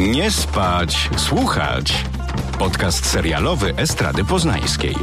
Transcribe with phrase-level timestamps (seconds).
[0.00, 2.04] Nie spać, słuchać.
[2.58, 4.94] Podcast serialowy Estrady Poznańskiej.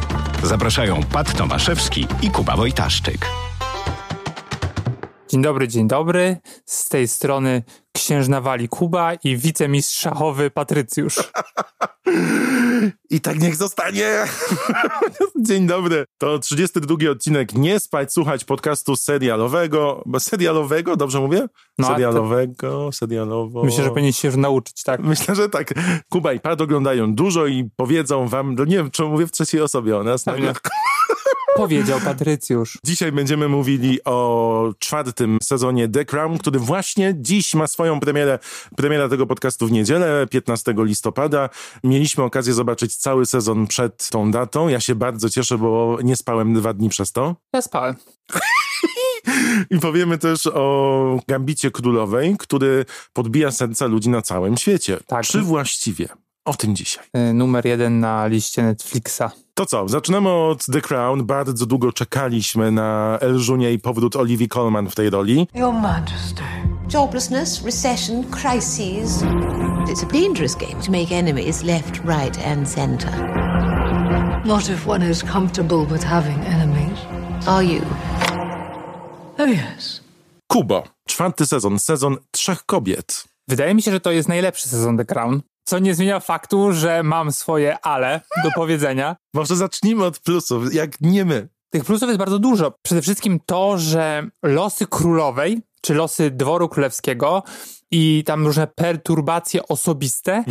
[0.44, 3.47] Zapraszają Pat Tomaszewski i Kuba Wojtaszczyk.
[5.30, 6.38] Dzień dobry, dzień dobry.
[6.66, 7.64] Z tej strony
[7.94, 11.16] księżna Wali Kuba i wicemistrz szachowy Patrycjusz.
[13.10, 14.26] I tak niech zostanie.
[15.48, 16.06] Dzień dobry.
[16.18, 20.04] To 32 odcinek Nie spać, słuchać podcastu serialowego.
[20.20, 21.48] Serialowego, dobrze mówię?
[21.78, 23.64] No, serialowego, serialowo.
[23.64, 25.00] Myślę, że powinien się już nauczyć, tak?
[25.04, 25.74] Myślę, że tak.
[26.10, 29.62] Kuba i Pat oglądają dużo i powiedzą wam, no nie wiem, czy mówię w trzeciej
[29.62, 30.24] osobie o nas.
[30.24, 30.46] Pewnie.
[30.46, 30.62] nagle.
[31.58, 32.78] Powiedział Patrycjusz.
[32.84, 38.40] Dzisiaj będziemy mówili o czwartym sezonie The Crown, który właśnie dziś ma swoją premierę.
[38.76, 41.50] Premiera tego podcastu w niedzielę, 15 listopada.
[41.84, 44.68] Mieliśmy okazję zobaczyć cały sezon przed tą datą.
[44.68, 47.36] Ja się bardzo cieszę, bo nie spałem dwa dni przez to.
[47.54, 47.96] Ja spałem.
[49.72, 54.98] I powiemy też o Gambicie Królowej, który podbija serca ludzi na całym świecie.
[55.08, 55.26] Tak.
[55.26, 56.08] Czy właściwie?
[56.48, 57.06] O tym dzisiaj.
[57.30, 59.22] Y, Numer jeden na liście Netflixa.
[59.54, 61.26] To co, zaczynamy od The Crown.
[61.26, 65.48] Bardzo długo czekaliśmy na Elżunię i powrót Olivii Colman w tej roli.
[65.56, 66.44] Your Majesty.
[66.94, 69.24] Joblessness, recession, crises.
[69.88, 73.12] It's a dangerous game to make enemies left, right, and centre.
[74.46, 77.00] Not if one is comfortable with having enemies.
[77.48, 77.82] Are you?
[79.38, 80.02] Oh, yes.
[80.48, 80.84] Kubo.
[81.08, 83.24] Czwarty sezon, sezon trzech kobiet.
[83.48, 85.42] Wydaje mi się, że to jest najlepszy sezon The Crown.
[85.68, 89.16] Co nie zmienia faktu, że mam swoje ale do powiedzenia.
[89.34, 91.50] Może zacznijmy od plusów, jak nie my.
[91.70, 92.74] Tych plusów jest bardzo dużo.
[92.82, 97.44] Przede wszystkim to, że losy królowej, czy losy dworu królewskiego
[97.92, 100.44] i tam różne perturbacje osobiste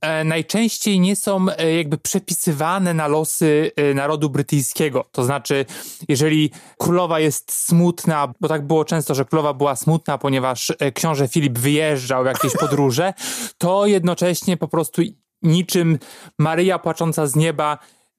[0.00, 5.04] e, najczęściej nie są e, jakby przepisywane na losy e, narodu brytyjskiego.
[5.12, 5.66] To znaczy,
[6.08, 11.28] jeżeli królowa jest smutna, bo tak było często, że królowa była smutna, ponieważ e, książę
[11.28, 13.14] Filip wyjeżdżał w jakieś podróże,
[13.58, 15.02] to jednocześnie po prostu
[15.42, 15.98] niczym
[16.38, 17.78] Maryja płacząca z nieba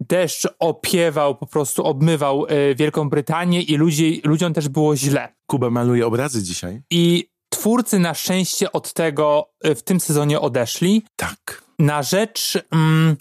[0.09, 5.33] deszcz opiewał, po prostu obmywał e, Wielką Brytanię i ludzi, ludziom też było źle.
[5.47, 6.81] Kuba maluje obrazy dzisiaj.
[6.91, 11.63] I twórcy na szczęście od tego e, w tym sezonie odeszli Tak.
[11.79, 13.15] na rzecz, mm,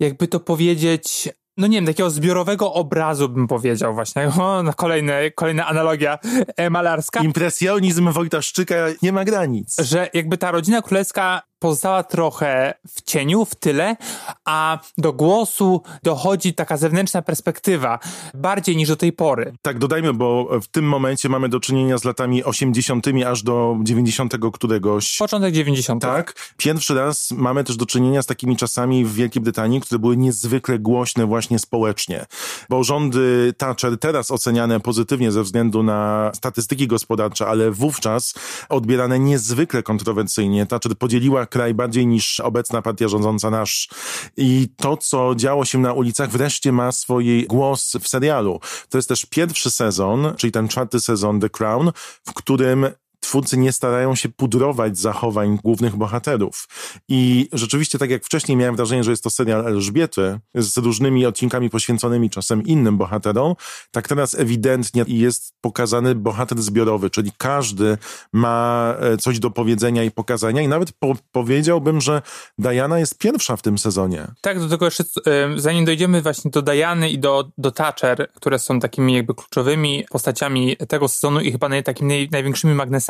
[0.00, 4.28] jakby to powiedzieć, no nie wiem, takiego zbiorowego obrazu bym powiedział właśnie.
[4.42, 6.18] O, no kolejne, kolejna analogia
[6.56, 7.20] e, malarska.
[7.20, 9.76] Impresjonizm Wojtaszczyka nie ma granic.
[9.80, 13.96] że jakby ta rodzina królewska pozostała trochę w cieniu, w tyle,
[14.44, 17.98] a do głosu dochodzi taka zewnętrzna perspektywa,
[18.34, 19.52] bardziej niż do tej pory.
[19.62, 23.06] Tak, dodajmy, bo w tym momencie mamy do czynienia z latami 80.
[23.26, 24.34] aż do 90.
[24.52, 25.16] któregoś.
[25.16, 26.02] Początek 90.
[26.02, 26.34] Tak.
[26.56, 30.78] Pierwszy raz mamy też do czynienia z takimi czasami w Wielkiej Brytanii, które były niezwykle
[30.78, 32.26] głośne właśnie społecznie.
[32.68, 38.34] Bo rządy Thatcher teraz oceniane pozytywnie ze względu na statystyki gospodarcze, ale wówczas
[38.68, 40.66] odbierane niezwykle kontrowersyjnie.
[40.66, 43.88] Thatcher podzieliła kraj bardziej niż obecna partia rządząca nasz.
[44.36, 48.60] I to, co działo się na ulicach, wreszcie ma swój głos w serialu.
[48.88, 51.92] To jest też pierwszy sezon, czyli ten czwarty sezon The Crown,
[52.26, 52.86] w którym
[53.20, 56.68] twórcy nie starają się pudrować zachowań głównych bohaterów.
[57.08, 61.70] I rzeczywiście, tak jak wcześniej miałem wrażenie, że jest to serial Elżbiety z różnymi odcinkami
[61.70, 63.54] poświęconymi czasem innym bohaterom,
[63.90, 67.98] tak teraz ewidentnie jest pokazany bohater zbiorowy, czyli każdy
[68.32, 72.22] ma e, coś do powiedzenia i pokazania i nawet po powiedziałbym, że
[72.58, 74.26] Diana jest pierwsza w tym sezonie.
[74.40, 78.58] Tak, do tego jeszcze, e, zanim dojdziemy właśnie do Diany i do, do Thatcher, które
[78.58, 83.07] są takimi jakby kluczowymi postaciami tego sezonu i chyba takimi naj, największymi magnesami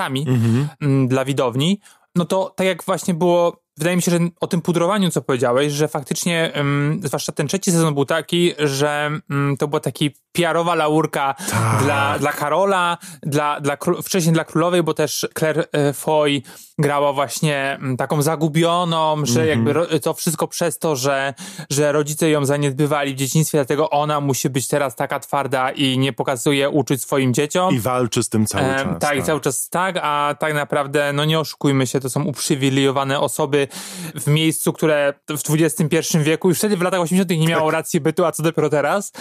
[0.81, 1.81] mm, dla widowni,
[2.15, 5.73] no to tak jak właśnie było, wydaje mi się, że o tym pudrowaniu, co powiedziałeś,
[5.73, 10.75] że faktycznie, ym, zwłaszcza ten trzeci sezon był taki, że ym, to była taki PR-owa
[10.75, 11.35] laurka
[11.83, 16.43] dla, dla Karola, dla, dla, wcześniej dla Królowej, bo też Claire e, Foy
[16.79, 21.35] grała właśnie mm, taką zagubioną, że jakby ro, to wszystko przez to, że,
[21.71, 26.13] że rodzice ją zaniedbywali w dzieciństwie, dlatego ona musi być teraz taka twarda i nie
[26.13, 27.75] pokazuje uczuć swoim dzieciom.
[27.75, 28.99] I walczy z tym cały czas.
[29.01, 33.21] tak, i cały czas tak, a tak naprawdę, no nie oszukujmy się, to są uprzywilejowane
[33.21, 33.69] osoby
[34.15, 37.41] w miejscu, które w XXI wieku, już wtedy w latach 80.
[37.41, 39.13] nie miało racji bytu, a co dopiero teraz.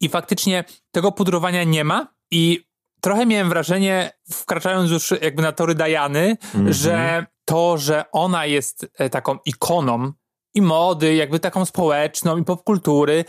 [0.00, 2.64] I faktycznie tego pudrowania nie ma i
[3.00, 6.36] trochę miałem wrażenie, wkraczając już jakby na tory Diany,
[6.70, 10.12] że to, że ona jest e, taką ikoną
[10.54, 13.24] i mody, jakby taką społeczną i popkultury,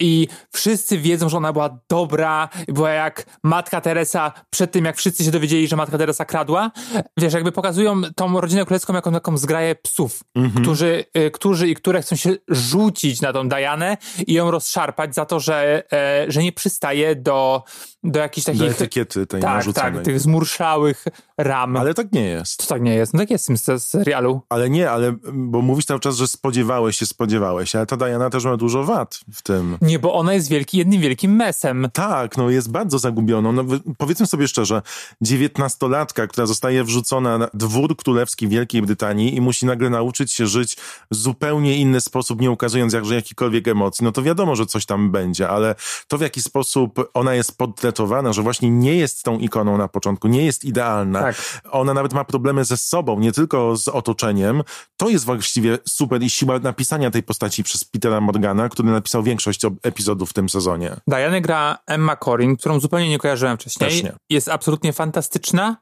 [0.00, 5.24] i wszyscy wiedzą, że ona była dobra, była jak matka Teresa przed tym, jak wszyscy
[5.24, 6.70] się dowiedzieli, że matka Teresa kradła.
[7.16, 10.20] Wiesz, jakby pokazują tą rodzinę królewską jako taką zgraję psów,
[10.62, 15.24] którzy, y, którzy i które chcą się rzucić na tą Dianę i ją rozszarpać za
[15.24, 17.64] to, że, e, że nie przystaje do,
[18.04, 18.60] do jakichś takich...
[18.60, 19.92] Do etykiety tej tak, narzuconej.
[19.92, 21.04] tak, tych zmurszałych
[21.38, 21.76] ram.
[21.76, 22.56] Ale tak nie jest.
[22.56, 23.14] To tak nie jest.
[23.14, 24.40] No tak jest w tym se- serialu.
[24.48, 28.44] Ale nie, ale bo mówisz cały czas, że spodziewałeś się, spodziewałeś, ale ta Diana też
[28.44, 29.78] ma dużo wad w tym.
[29.82, 31.88] Nie, bo ona jest wielki, jednym wielkim mesem.
[31.92, 33.52] Tak, no jest bardzo zagubioną.
[33.52, 33.64] No,
[33.98, 34.82] powiedzmy sobie szczerze,
[35.20, 40.76] dziewiętnastolatka, która zostaje wrzucona na dwór królewski Wielkiej Brytanii i musi nagle nauczyć się żyć
[41.10, 45.10] w zupełnie inny sposób, nie ukazując jakże jakikolwiek emocji, no to wiadomo, że coś tam
[45.10, 45.74] będzie, ale
[46.08, 50.28] to w jaki sposób ona jest portretowana, że właśnie nie jest tą ikoną na początku,
[50.28, 51.20] nie jest idealna.
[51.20, 51.62] Tak.
[51.70, 54.62] Ona nawet ma problemy ze sobą, nie tylko z otoczeniem.
[54.96, 59.64] To jest właściwie super i siła napisania tej postaci przez Petera Morgana, który napisał większość
[59.64, 60.96] ob- epizodów w tym sezonie.
[61.06, 63.90] Dianę gra Emma Corrin, którą zupełnie nie kojarzyłem wcześniej.
[63.90, 64.12] Też nie.
[64.30, 65.76] Jest absolutnie fantastyczna.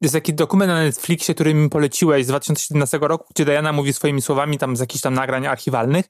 [0.00, 4.22] Jest taki dokument na Netflixie, który mi poleciłeś z 2017 roku, gdzie Diana mówi swoimi
[4.22, 6.06] słowami tam z jakichś tam nagrań archiwalnych.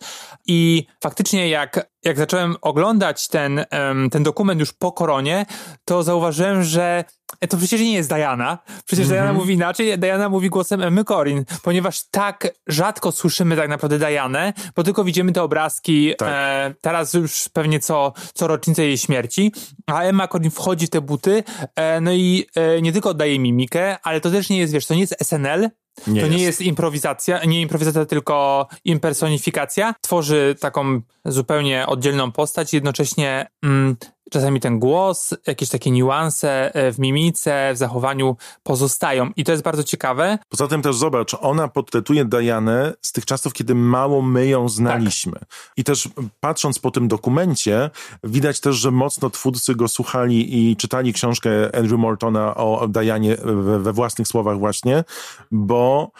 [0.46, 3.64] I faktycznie jak, jak zacząłem oglądać ten,
[4.10, 5.46] ten dokument już po koronie,
[5.84, 7.04] to zauważyłem, że
[7.48, 8.58] to przecież nie jest Diana.
[8.84, 9.08] Przecież Mhm.
[9.24, 9.98] Diana mówi inaczej.
[9.98, 15.32] Diana mówi głosem Emmy Corrin, ponieważ tak rzadko słyszymy tak naprawdę Dianę, bo tylko widzimy
[15.32, 16.28] te obrazki Tak.
[16.32, 19.52] e, teraz już pewnie co, co rocznicę jej śmierci,
[19.86, 21.44] a Emma Corrin wchodzi w te buty,
[21.76, 24.94] e, no i e, nie tylko oddaje mimikę, ale to też nie jest, wiesz, to
[24.94, 25.70] nie jest SNL,
[26.06, 26.46] Nie to nie jest.
[26.46, 29.94] jest improwizacja, nie improwizacja, tylko impersonifikacja.
[30.00, 33.96] Tworzy taką zupełnie oddzielną postać, jednocześnie mm,
[34.30, 39.30] czasami ten głos, jakieś takie niuanse e, w mimice, w zachowaniu pozostają.
[39.36, 40.38] I to jest bardzo ciekawe.
[40.48, 45.38] Poza tym też zobacz, ona portretuje Dianę z tych czasów, kiedy mało my ją znaliśmy.
[45.76, 46.08] I też
[46.40, 47.90] patrząc po tym dokumencie,
[48.24, 53.78] widać też, że mocno twórcy go słuchali i czytali książkę Andrew Mortona o Dianie we,
[53.78, 55.04] we własnych słowach właśnie,
[55.50, 56.10] bo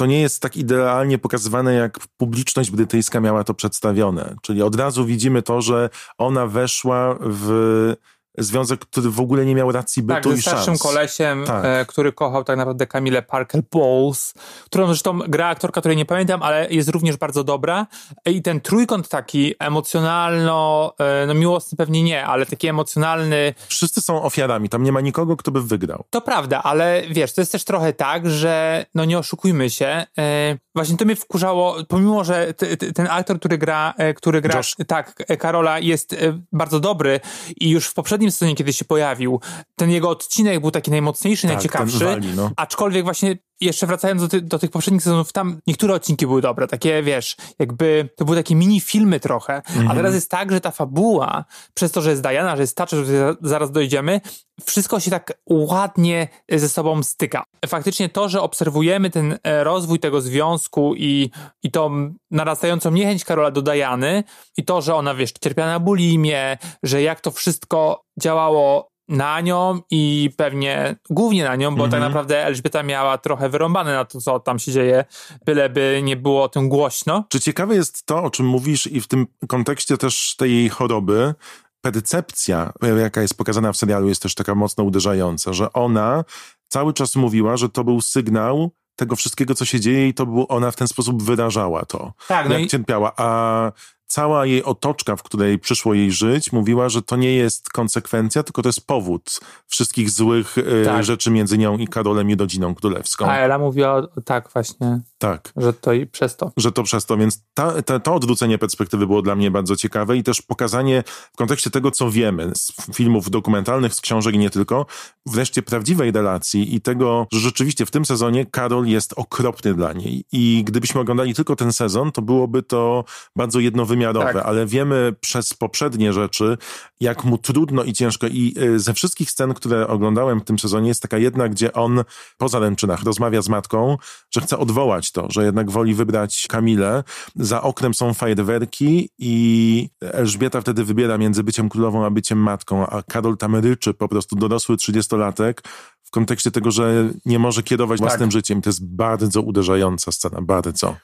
[0.00, 4.34] to nie jest tak idealnie pokazywane, jak publiczność brytyjska miała to przedstawione.
[4.42, 7.94] Czyli od razu widzimy to, że ona weszła w
[8.38, 10.82] związek, który w ogóle nie miał racji bytu Tak, ze i starszym szans.
[10.82, 11.64] kolesiem, Tak.
[11.64, 14.34] e, który kochał tak naprawdę Kamilę Parker Bowles,
[14.64, 17.86] którą zresztą gra aktorka, której nie pamiętam, ale jest również bardzo dobra.
[18.26, 24.22] I ten trójkąt taki emocjonalno, e, no miłosny pewnie nie, ale taki emocjonalny, Wszyscy są
[24.22, 26.04] ofiarami, tam nie ma nikogo, kto by wygrał.
[26.10, 29.86] to prawda, ale wiesz, to jest też trochę tak, że no nie oszukujmy się.
[30.18, 34.40] E, właśnie to mnie wkurzało, pomimo, że t, t, ten aktor, który gra, e, który
[34.40, 34.76] gra, Josh.
[34.86, 36.16] tak, e, Karola jest e,
[36.52, 37.20] bardzo dobry
[37.56, 39.40] i już w poprzednim sezonie, kiedy się pojawił,
[39.76, 42.04] ten jego odcinek był taki najmocniejszy, Tak, najciekawszy.
[42.04, 42.50] wali, no.
[42.56, 46.66] Aczkolwiek właśnie jeszcze wracając do, ty, do tych poprzednich sezonów, tam niektóre odcinki były dobre,
[46.68, 49.90] takie wiesz, jakby to były takie mini filmy trochę, Mhm.
[49.90, 53.04] a teraz jest tak, że ta fabuła, przez to, że jest Diana, że jest Thatcher,
[53.04, 54.20] że za- zaraz dojdziemy,
[54.64, 57.44] wszystko się tak ładnie ze sobą styka.
[57.66, 61.30] Faktycznie to, że obserwujemy ten e, rozwój tego związku i,
[61.62, 64.24] i tą narastającą niechęć Karola do Diany
[64.56, 69.80] i to, że ona, wiesz, cierpiała na bulimię, że jak to wszystko działało na nią
[69.90, 74.40] i pewnie głównie na nią, bo tak naprawdę Elżbieta miała trochę wyrąbane na to, co
[74.40, 75.04] tam się dzieje,
[75.46, 77.24] byleby nie było o tym głośno.
[77.28, 81.34] Czy ciekawe jest to, o czym mówisz i w tym kontekście też tej jej choroby,
[81.80, 82.72] percepcja,
[83.02, 86.24] jaka jest pokazana w serialu, jest też taka mocno uderzająca, że ona
[86.68, 90.46] cały czas mówiła, że to był sygnał tego wszystkiego, co się dzieje i to był,
[90.48, 93.72] ona w ten sposób wyrażała to, Tak, no jak i- cierpiała, a
[94.10, 98.62] cała jej otoczka, w której przyszło jej żyć, mówiła, że to nie jest konsekwencja, tylko
[98.62, 101.04] to jest powód wszystkich złych e, Tak.
[101.04, 103.26] rzeczy między nią i Karolem i rodziną królewską.
[103.26, 105.52] A Ela mówiła tak właśnie, Tak.
[105.56, 106.52] że to i przez to.
[106.56, 110.16] że to przez to, więc ta, ta, to odwrócenie perspektywy było dla mnie bardzo ciekawe
[110.16, 114.50] i też pokazanie w kontekście tego, co wiemy z filmów dokumentalnych, z książek i nie
[114.50, 114.86] tylko,
[115.26, 120.24] wreszcie prawdziwej relacji i tego, że rzeczywiście w tym sezonie Karol jest okropny dla niej
[120.32, 123.04] i gdybyśmy oglądali tylko ten sezon, to byłoby to
[123.36, 124.46] bardzo jednowymiarowe, Tak.
[124.46, 126.58] ale wiemy przez poprzednie rzeczy,
[127.00, 130.88] jak mu trudno i ciężko i y, ze wszystkich scen, które oglądałem w tym sezonie,
[130.88, 132.04] jest taka jedna, gdzie on
[132.38, 133.96] po zaręczynach rozmawia z matką,
[134.30, 137.04] że chce odwołać to, że jednak woli wybrać Kamilę.
[137.36, 143.02] Za oknem są fajerwerki i Elżbieta wtedy wybiera między byciem królową a byciem matką, a
[143.02, 145.62] Karol tam ryczy, po prostu dorosły trzydziestolatek
[146.02, 148.62] w kontekście tego, że nie może kierować własnym życiem.
[148.62, 150.96] To jest bardzo uderzająca scena, bardzo.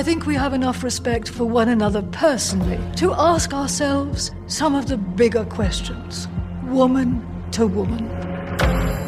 [0.00, 4.86] I think we have enough respect for one another personally to ask ourselves some of
[4.86, 6.28] the bigger questions.
[6.72, 7.20] Woman
[7.50, 8.08] to woman.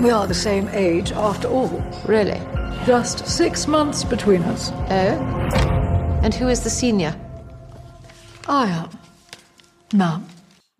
[0.00, 1.70] We are the same age after all.
[2.04, 2.57] Really?
[2.86, 4.72] Just six months between us.
[4.90, 5.18] Oh?
[6.22, 7.12] And who is the senior?
[8.48, 8.88] I am.
[9.92, 10.20] None.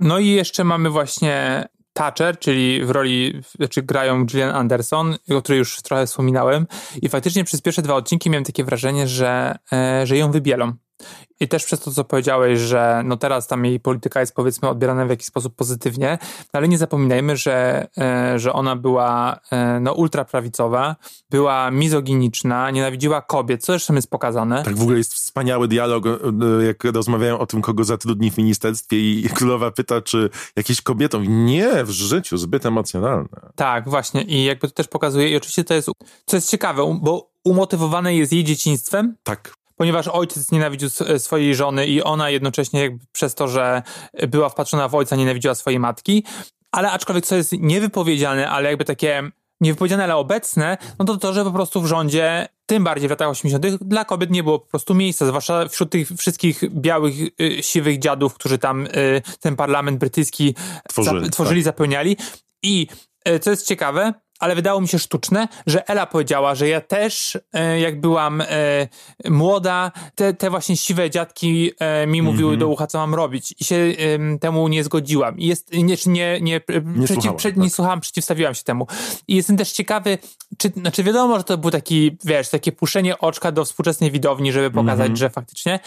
[0.00, 5.58] No i jeszcze mamy właśnie Thatcher, czyli w roli, znaczy grają Gillian Anderson, o której
[5.58, 6.66] już trochę wspominałem.
[7.02, 10.72] I faktycznie przez pierwsze dwa odcinki miałem takie wrażenie, że, e, że ją wybielą.
[11.40, 15.06] I też przez to, co powiedziałeś, że no teraz tam jej polityka jest powiedzmy odbierana
[15.06, 16.18] w jakiś sposób pozytywnie,
[16.54, 20.96] no ale nie zapominajmy, że, e, że ona była e, no ultraprawicowa,
[21.30, 24.62] była mizoginiczna, nienawidziła kobiet, co zresztą jest pokazane.
[24.62, 26.10] Tak w ogóle jest wspaniały dialog, e,
[26.66, 31.24] jak rozmawiają o tym, kogo zatrudni w ministerstwie i królowa pyta, czy jakieś kobietą.
[31.28, 33.28] Nie, w życiu, zbyt emocjonalne.
[33.56, 35.90] Tak, właśnie i jakby to też pokazuje i oczywiście to jest,
[36.26, 39.57] co jest ciekawe, bo umotywowane jest jej dzieciństwem, Tak.
[39.78, 43.82] Ponieważ ojciec nienawidził s- swojej żony i ona jednocześnie jakby przez to, że
[44.28, 46.24] była wpatrzona w ojca, nienawidziła swojej matki.
[46.72, 49.30] Ale aczkolwiek co jest niewypowiedziane, ale jakby takie
[49.60, 53.28] niewypowiedziane, ale obecne, no to to, że po prostu w rządzie, tym bardziej w latach
[53.28, 57.98] 80., dla kobiet nie było po prostu miejsca, zwłaszcza wśród tych wszystkich białych, y, siwych
[57.98, 60.54] dziadów, którzy tam y, ten parlament brytyjski
[60.88, 61.64] Tworzyli, zap- tworzyli tak.
[61.64, 62.16] zapełniali.
[62.62, 62.86] I
[63.28, 67.38] y, co jest ciekawe, ale wydało mi się sztuczne, że Ela powiedziała, że ja też,
[67.52, 68.46] e, jak byłam e,
[69.30, 72.60] młoda, te, te właśnie siwe dziadki e, mi mówiły Mhm.
[72.60, 75.38] do ucha, co mam robić i się em, temu nie zgodziłam.
[75.38, 77.56] I jest, nie, czy nie, nie, przeciw, słuchała, prze, tak.
[77.56, 78.86] nie słuchałam, przeciwstawiłam się temu.
[79.28, 80.18] I jestem też ciekawy,
[80.58, 84.70] czy, znaczy wiadomo, że to był taki, wiesz, takie puszczenie oczka do współczesnej widowni, żeby
[84.70, 85.16] pokazać, Mhm.
[85.16, 85.80] że faktycznie,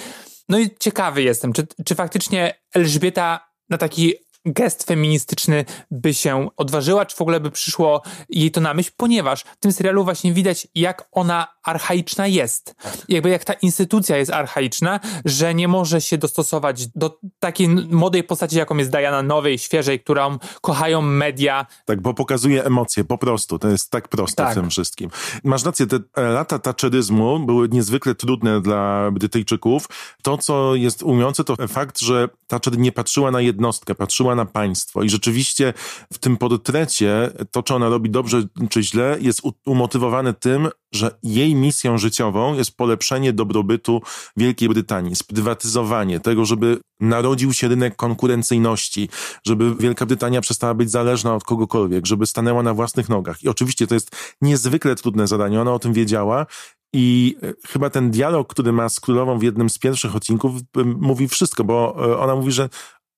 [0.50, 4.13] no i ciekawy jestem, czy, czy faktycznie Elżbieta na taki
[4.45, 9.41] gest feministyczny by się odważyła, czy w ogóle by przyszło jej to na myśl, ponieważ
[9.43, 12.75] w tym serialu właśnie widać, jak ona archaiczna jest.
[13.10, 18.57] Jakby jak ta instytucja jest archaiczna, że nie może się dostosować do takiej młodej postaci,
[18.57, 21.65] jaką jest Diana nowej, świeżej, którą kochają media.
[21.86, 23.60] Tak, bo pokazuje emocje, po prostu.
[23.60, 24.51] To jest tak proste Tak.
[24.51, 25.10] w tym wszystkim.
[25.43, 29.88] Masz rację, te lata taczeryzmu były niezwykle trudne dla Brytyjczyków.
[30.21, 35.03] To, co jest ujmujące, to fakt, że Thatcher nie patrzyła na jednostkę, patrzyła na państwo.
[35.03, 35.73] I rzeczywiście
[36.13, 41.55] w tym portrecie to, czy ona robi dobrze czy źle, jest umotywowane tym, że jej
[41.55, 44.01] misją życiową jest polepszenie dobrobytu
[44.38, 49.09] Wielkiej Brytanii, sprywatyzowanie tego, żeby narodził się rynek konkurencyjności,
[49.45, 53.43] żeby Wielka Brytania przestała być zależna od kogokolwiek, żeby stanęła na własnych nogach.
[53.43, 56.45] I oczywiście to jest niezwykle trudne zadanie, ona o tym wiedziała.
[56.93, 60.51] I e, chyba ten dialog, który ma z królową w jednym z pierwszych odcinków,
[60.85, 62.69] mówi wszystko, bo e, ona mówi, że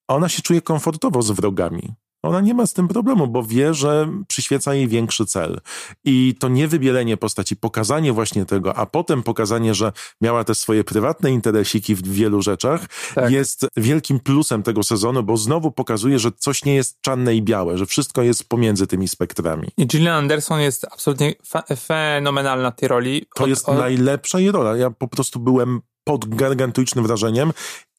[0.08, 1.94] ona się czuje komfortowo z wrogami.
[2.26, 5.62] Ona nie ma z tym problemu, bo wie, że przyświeca jej większy cel.
[6.04, 9.92] I to nie wybielenie postaci, pokazanie właśnie tego, a potem pokazanie, że
[10.22, 12.82] miała też swoje prywatne interesiki w wielu rzeczach,
[13.16, 13.32] Tak.
[13.32, 17.78] jest wielkim plusem tego sezonu, bo znowu pokazuje, że coś nie jest czarne i białe,
[17.78, 19.68] że wszystko jest pomiędzy tymi spektrami.
[19.78, 23.26] I Gillian Anderson jest absolutnie fe- fenomenalna w tej roli.
[23.36, 24.78] To Od- jest od- najlepsza jej rola.
[24.78, 27.54] Ja po prostu byłem pod gargantuicznym wrażeniem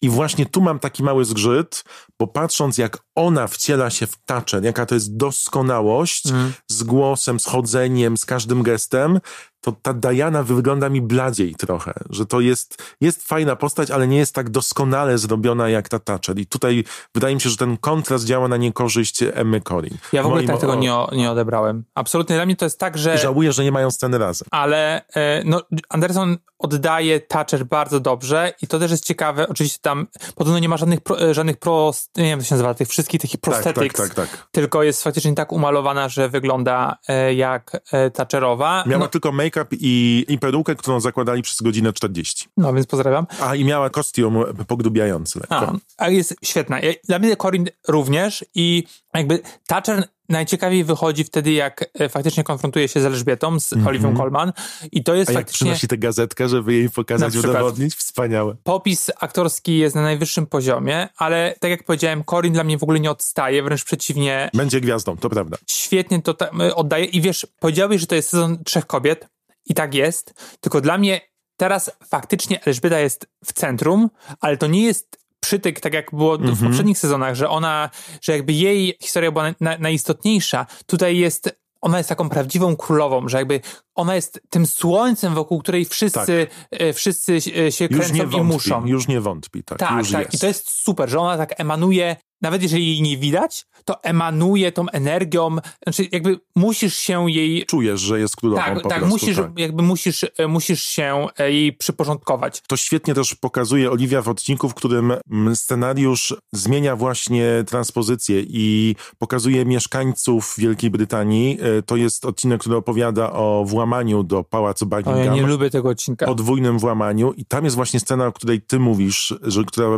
[0.04, 1.84] i właśnie tu mam taki mały zgrzyt,
[2.20, 6.52] bo patrząc jak ona wciela się w Thatcher, jaka to jest doskonałość Mhm.
[6.70, 9.20] z głosem, z chodzeniem, z każdym gestem,
[9.60, 14.16] to ta Diana wygląda mi bladziej trochę, że to jest, jest fajna postać, ale nie
[14.18, 16.38] jest tak doskonale zrobiona jak ta Thatcher.
[16.38, 16.84] I tutaj
[17.14, 19.96] wydaje mi się, że ten kontrast działa na niekorzyść Emmy Corrin.
[20.12, 21.84] Ja w ogóle Moim- tak tego nie, o- nie odebrałem.
[21.94, 23.18] Absolutnie dla mnie to jest tak, że...
[23.18, 24.48] Żałuję, że nie mają sceny razem.
[24.50, 29.48] ale e, no, Anderson oddaje Thatcher bardzo dobrze i to też jest ciekawe.
[29.48, 29.93] Oczywiście tam
[30.34, 33.20] podobno nie ma żadnych, pro, e, żadnych prost, nie wiem to się nazywa, tych wszystkich
[33.20, 34.48] takich Tak, prosthetics, tak, tak, tak.
[34.50, 38.84] tylko jest faktycznie tak umalowana, że wygląda e, jak e, Thatcherowa.
[38.86, 42.48] Miała No, tylko make-up i, i perukę, którą zakładali przez godzinę 40.
[42.56, 43.26] no więc pozdrawiam.
[43.40, 45.56] A i miała kostium pogrubiający lekko.
[45.56, 46.78] A, a jest świetna.
[47.08, 48.84] Dla mnie Corin również i
[49.14, 54.52] jakby Thatcher najciekawiej wychodzi wtedy, jak e, faktycznie konfrontuje się z Elżbietą, z Olivią Colman
[54.92, 55.30] i to jest.
[55.30, 55.64] A jak faktycznie...
[55.64, 57.94] przynosi tę gazetkę, żeby jej pokazać, udowodnić?
[57.94, 58.56] Wspaniałe.
[58.62, 63.00] popis aktorski jest na najwyższym poziomie, ale tak jak powiedziałem, Corin dla mnie w ogóle
[63.00, 65.56] nie odstaje, wręcz przeciwnie, Będzie gwiazdą, to prawda.
[65.66, 67.04] świetnie to y, oddaje.
[67.04, 69.28] I wiesz, powiedziałeś, że to jest sezon trzech kobiet
[69.66, 71.20] i tak jest, tylko dla mnie
[71.56, 75.23] teraz faktycznie Elżbieta jest w centrum, ale to nie jest
[75.54, 77.90] przytyk, tak jak było w poprzednich sezonach, że ona,
[78.22, 80.66] że jakby jej historia była na, na, najistotniejsza.
[80.86, 83.60] Tutaj jest ona jest taką prawdziwą królową, że jakby
[83.94, 88.30] ona jest tym słońcem, wokół której wszyscy, e, wszyscy e, się Już nie kręcą i
[88.30, 88.86] wątpi, muszą.
[88.86, 90.22] już nie wątpi, tak, Tak, tak.
[90.22, 90.34] jest.
[90.34, 94.72] I to jest super, że ona tak emanuje nawet jeżeli jej nie widać, to emanuje
[94.72, 97.66] tą energią, znaczy jakby musisz się jej...
[97.66, 99.58] Czujesz, że jest królową Tak, po tak, prostu, musisz, tak.
[99.58, 102.62] jakby musisz, e, musisz się e, jej przyporządkować.
[102.68, 105.12] To świetnie też pokazuje Oliwia w odcinku, w którym
[105.54, 111.58] scenariusz zmienia właśnie transpozycję i pokazuje mieszkańców Wielkiej Brytanii.
[111.78, 115.24] E, To jest odcinek, który opowiada o włamaniu do Pałacu O, Buckingham.
[115.24, 116.26] ja nie lubię tego odcinka.
[116.26, 119.88] podwójnym włamaniu i tam jest właśnie scena, o której ty mówisz, że, która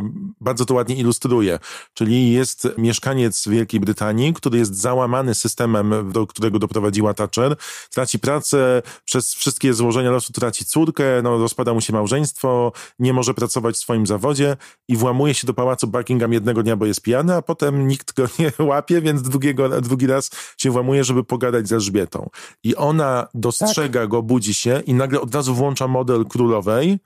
[0.40, 1.59] bardzo to ładnie ilustruje.
[1.95, 7.56] Czyli jest mieszkaniec Wielkiej Brytanii, który jest załamany systemem, do którego doprowadziła Thatcher,
[7.90, 13.35] traci pracę, przez wszystkie złożenia losu traci córkę, no, rozpada mu się małżeństwo, nie może
[13.35, 14.56] pracować w swoim zawodzie
[14.88, 18.26] i włamuje się do pałacu Buckingham jednego dnia, bo jest pijany, a potem nikt go
[18.38, 22.30] nie łapie, więc drugiego, drugi raz się włamuje, żeby pogadać z Elżbietą.
[22.64, 26.99] I ona dostrzega go, budzi się i nagle od razu włącza model królowej,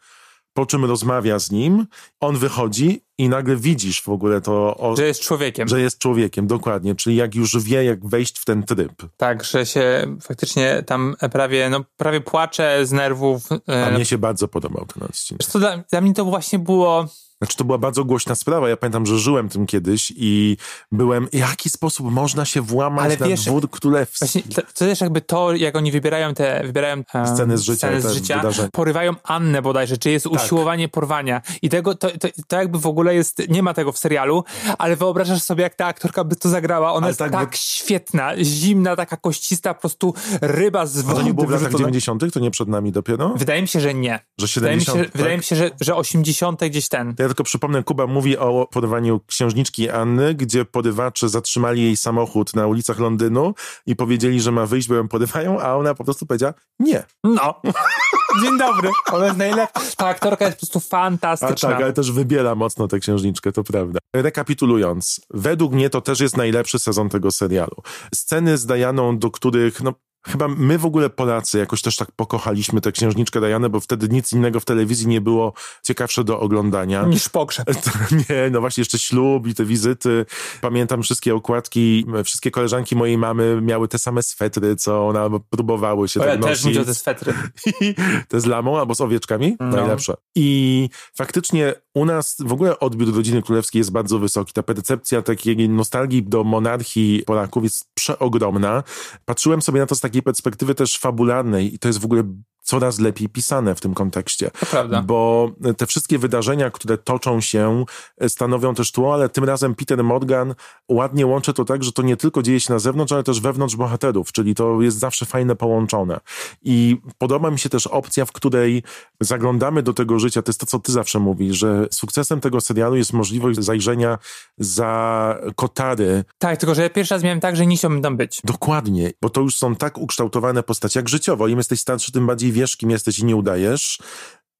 [0.52, 1.86] po czym rozmawia z nim,
[2.20, 5.68] on wychodzi i nagle widzisz w ogóle to, o, Że jest człowiekiem.
[5.68, 8.92] że jest człowiekiem, dokładnie, czyli jak już wie, jak wejść w ten tryb.
[9.16, 13.42] Tak, że się faktycznie tam prawie, no prawie płacze z nerwów.
[13.68, 15.42] e, A mnie się bardzo podobał ten odcinek.
[15.54, 17.08] Dla, dla mnie to właśnie było...
[17.42, 18.68] Znaczy, to była bardzo głośna sprawa.
[18.68, 20.56] Ja pamiętam, że żyłem tym kiedyś i
[20.92, 24.18] byłem, w jaki sposób można się włamać Ale na wiesz, dwór królewski.
[24.20, 27.76] Właśnie to, to też jakby to, jak oni wybierają te, wybierają e, Sceny z życia,
[27.78, 28.68] sceny z życia wydarzenia.
[28.72, 30.32] porywają Annę bodajże, czy jest Tak.
[30.42, 31.42] usiłowanie porwania.
[31.62, 34.44] I tego, to, to, to jakby w ogóle jest, nie ma tego w serialu,
[34.78, 36.92] ale wyobrażasz sobie, jak ta aktorka by to zagrała.
[36.92, 41.02] Ona Ale jest tak, tak, bo- świetna, zimna, taka koścista, po prostu ryba z A
[41.02, 41.14] wody.
[41.16, 41.78] to nie było w latach wyrzucona.
[41.90, 43.28] 90., to nie przed nami dopiero?
[43.36, 44.20] Wydaje mi się, że nie.
[44.38, 44.98] Że Wydaje mi 70.
[44.98, 45.16] się, tak?
[45.18, 47.14] wydaje mi się że, że 80 gdzieś ten.
[47.18, 52.66] Ja tylko przypomnę, Kuba mówi o porwaniu księżniczki Anny, gdzie porywacze zatrzymali jej samochód na
[52.66, 53.54] ulicach Londynu
[53.86, 57.02] i powiedzieli, że ma wyjść, bo ją porywają, a ona po prostu powiedziała nie.
[57.24, 57.60] No.
[58.42, 58.90] Dzień dobry.
[59.12, 59.80] Ona jest najlepsza.
[59.96, 61.68] Ta aktorka jest po prostu A fantastyczna.
[61.68, 63.98] tak, ale też wybiela mocno tę księżniczkę, to prawda.
[64.16, 67.76] Rekapitulując, według mnie to też jest najlepszy sezon tego serialu.
[68.14, 69.94] Sceny z Dianą, do których, no,
[70.26, 74.32] Chyba my w ogóle Polacy jakoś też tak pokochaliśmy tę księżniczkę Dianę, bo wtedy nic
[74.32, 77.02] innego w telewizji nie było ciekawsze do oglądania.
[77.06, 77.66] Niż pogrzeb.
[78.30, 80.26] Nie, no właśnie jeszcze ślub i te wizyty.
[80.60, 86.20] Pamiętam wszystkie okładki, wszystkie koleżanki mojej mamy miały te same swetry, co ona próbowały się
[86.20, 86.78] O, ja tak też nosić.
[86.78, 87.34] o te swetry.
[88.28, 89.66] Te z lamą albo z owieczkami, No.
[89.66, 90.14] najlepsze.
[90.34, 94.52] I faktycznie u nas w ogóle odbiór rodziny królewskiej jest bardzo wysoki.
[94.52, 98.82] Ta percepcja takiej nostalgii do monarchii Polaków jest przeogromna.
[99.24, 102.22] Patrzyłem sobie na to z takiej perspektywy też fabularnej i to jest w ogóle
[102.70, 104.50] coraz lepiej pisane w tym kontekście.
[104.60, 105.02] To prawda.
[105.02, 107.84] Bo te wszystkie wydarzenia, które toczą się,
[108.18, 110.54] e, stanowią też tło, ale tym razem Peter Morgan
[110.88, 113.76] ładnie łączy to tak, że to nie tylko dzieje się na zewnątrz, ale też wewnątrz
[113.76, 116.20] bohaterów, czyli to jest zawsze fajne połączone.
[116.62, 118.82] I podoba mi się też opcja, w której
[119.20, 122.96] zaglądamy do tego życia, to jest to, co ty zawsze mówisz, że sukcesem tego serialu
[122.96, 124.18] jest możliwość zajrzenia
[124.58, 128.40] za kotary Tak, tylko że ja pierwszy raz miałem tak, że nie chciałbym tam być.
[128.44, 131.48] Dokładnie, bo to już są tak ukształtowane postacie, jak życiowo.
[131.48, 133.98] Im jesteś starszy, tym bardziej wiesz, kim jesteś i nie udajesz,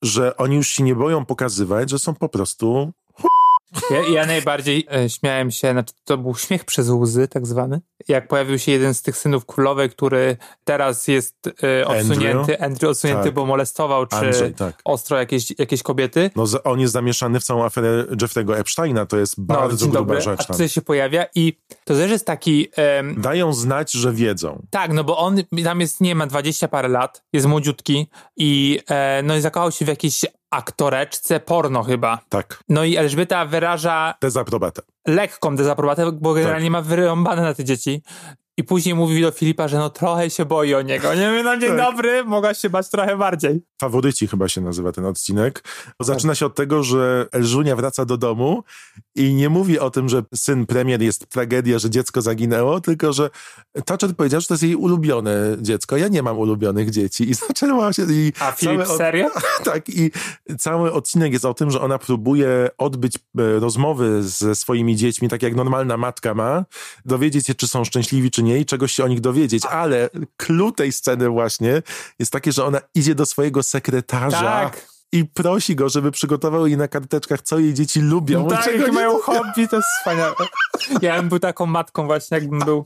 [0.03, 2.93] że oni już się nie boją pokazywać, że są po prostu...
[3.91, 8.29] Ja, ja najbardziej e, śmiałem się, znaczy to był śmiech przez łzy tak zwany, jak
[8.29, 13.35] pojawił się jeden z tych synów królowej, który teraz jest e, odsunięty, Andrew, odsunięty, Tak.
[13.35, 14.81] bo molestował, czy Andrzej, tak.
[14.85, 16.31] ostro jakieś, jakieś kobiety.
[16.37, 20.01] No, on jest zamieszany w całą aferę Jeffrey'ego Epsteina, to jest bardzo No, dzień gruba
[20.01, 20.41] dobry, rzecz.
[20.41, 20.55] a Tam.
[20.55, 22.69] tutaj się pojawia i to też jest taki...
[22.77, 24.67] em, Dają znać, że wiedzą.
[24.71, 28.07] Tak, no bo on tam jest, nie ma 20 parę lat, jest młodziutki
[28.37, 32.19] i e, no i zakochał się w jakiejś aktoreczce porno chyba.
[32.29, 34.83] Tak, No i Elżbieta wyraża dezaprobatę.
[35.07, 36.73] lekką dezaprobatę, bo generalnie Tak.
[36.73, 38.03] ma wyrąbane na te dzieci.
[38.61, 41.15] I później mówi do Filipa, że no trochę się boi o niego.
[41.15, 41.79] Nie wiem, no dzień Tak.
[41.79, 43.63] dobry, mogłaś się bać trochę bardziej.
[43.81, 45.65] Faworyci chyba się nazywa ten odcinek.
[46.01, 48.63] Zaczyna się od tego, że Elżunia wraca do domu
[49.15, 53.31] i nie mówi o tym, że syn premier jest tragedia, że dziecko zaginęło, tylko że
[53.85, 55.97] Thatcher powiedział, że to jest jej ulubione dziecko.
[55.97, 57.31] Ja nie mam ulubionych dzieci.
[57.31, 58.03] I zaczęła się...
[58.13, 59.31] I A Filip, od- serio?
[59.65, 60.11] tak, i
[60.59, 63.21] cały odcinek jest o tym, że ona próbuje odbyć e,
[63.61, 66.65] rozmowy ze swoimi dziećmi, tak jak normalna matka ma,
[67.05, 69.63] dowiedzieć się, czy są szczęśliwi, czy nie i czegoś się o nich dowiedzieć.
[69.67, 71.83] Ale clue tej sceny właśnie
[72.19, 74.87] jest takie, że ona idzie do swojego sekretarza Tak.
[75.13, 78.49] i prosi go, żeby przygotował jej na karteczkach, co jej dzieci lubią.
[78.49, 80.35] tak, czego jakie nie mają hobby, to jest wspaniałe.
[81.03, 82.85] Ja bym był taką matką właśnie, jakbym był.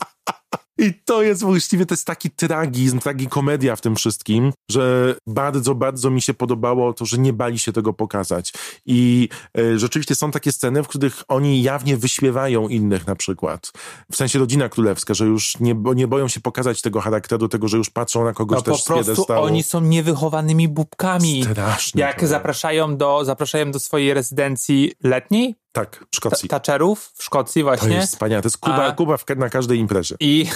[0.79, 6.11] I to jest właściwie, to jest taki tragizm, tragikomedia w tym wszystkim, że bardzo, bardzo
[6.11, 8.53] mi się podobało to, że nie bali się tego pokazać.
[8.87, 13.73] I e, rzeczywiście są takie sceny, w których oni jawnie wyśmiewają innych na przykład.
[14.13, 17.77] W sensie rodzina królewska, że już nie, nie boją się pokazać tego charakteru, tego, że
[17.77, 19.47] już patrzą na kogoś No po też z prostu piedestału.
[19.47, 21.45] oni są niewychowanymi bubkami.
[21.45, 26.49] Straszne Jak zapraszają do, zapraszają do swojej rezydencji letniej Tak, w Szkocji.
[26.49, 27.95] Thatcherów w Szkocji To właśnie.
[27.95, 28.43] jest wspaniałe.
[28.43, 30.17] To jest Kuba, A- Kuba w, na każdej imprezie.
[30.21, 30.47] I,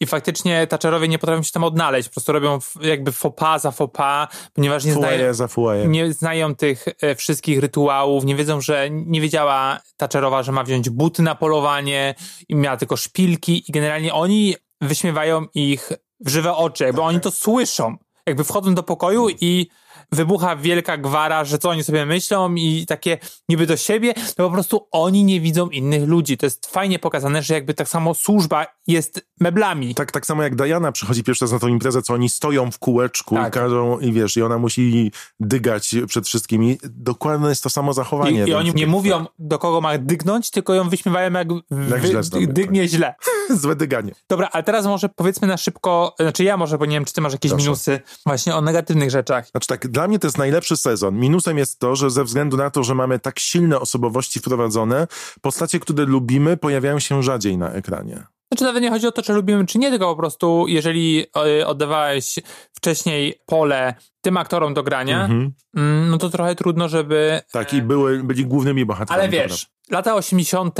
[0.00, 4.28] I faktycznie Thatcherowie nie potrafią się tam odnaleźć, po prostu robią jakby pas za pas,
[4.52, 5.88] ponieważ nie znają, za fuaje.
[5.88, 10.90] nie znają tych e, wszystkich rytuałów, nie wiedzą, że nie wiedziała Thatcherowa, że ma wziąć
[10.90, 12.14] buty na polowanie
[12.48, 17.30] i miała tylko szpilki i generalnie oni wyśmiewają ich w żywe oczy, jakby oni to
[17.30, 17.96] słyszą.
[18.26, 19.68] Jakby wchodzą do pokoju i
[20.12, 23.18] wybucha wielka gwara, że co oni sobie myślą i takie
[23.48, 26.38] niby do siebie, to po prostu oni nie widzą innych ludzi.
[26.38, 29.94] To jest fajnie pokazane, że jakby tak samo służba jest meblami.
[29.94, 32.78] Tak, tak samo jak Diana przychodzi pierwszy raz na tą imprezę, co oni stoją w
[32.78, 33.48] kółeczku Tak.
[33.48, 36.78] i każą, i wiesz, i ona musi dygać przed wszystkimi.
[36.84, 38.44] Dokładnie jest to samo zachowanie.
[38.44, 41.48] I, I oni nie mówią, do kogo ma dygnąć, tylko ją wyśmiewają, jak,
[41.90, 43.14] Jak źle zrobię, dygnie źle.
[43.60, 44.12] Złe dyganie.
[44.28, 47.20] Dobra, ale teraz może powiedzmy na szybko, znaczy ja może, bo nie wiem, czy ty
[47.20, 47.64] masz jakieś Proszę.
[47.64, 49.48] minusy właśnie o negatywnych rzeczach.
[49.48, 51.18] Znaczy tak, dla mnie to jest najlepszy sezon.
[51.18, 55.06] Minusem jest to, że ze względu na to, że mamy tak silne osobowości wprowadzone,
[55.40, 58.22] postacie, które lubimy, pojawiają się rzadziej na ekranie.
[58.52, 61.26] Znaczy nawet nie chodzi o to, czy lubimy, czy nie, tylko po prostu jeżeli
[61.60, 62.38] y, oddawałeś
[62.72, 65.52] wcześniej pole tym aktorom do grania, Mhm.
[65.76, 67.40] mm, no to trochę trudno, żeby...
[67.52, 69.20] Tak, i były, byli głównymi bohaterami.
[69.22, 70.78] Ale wiesz, lata 80.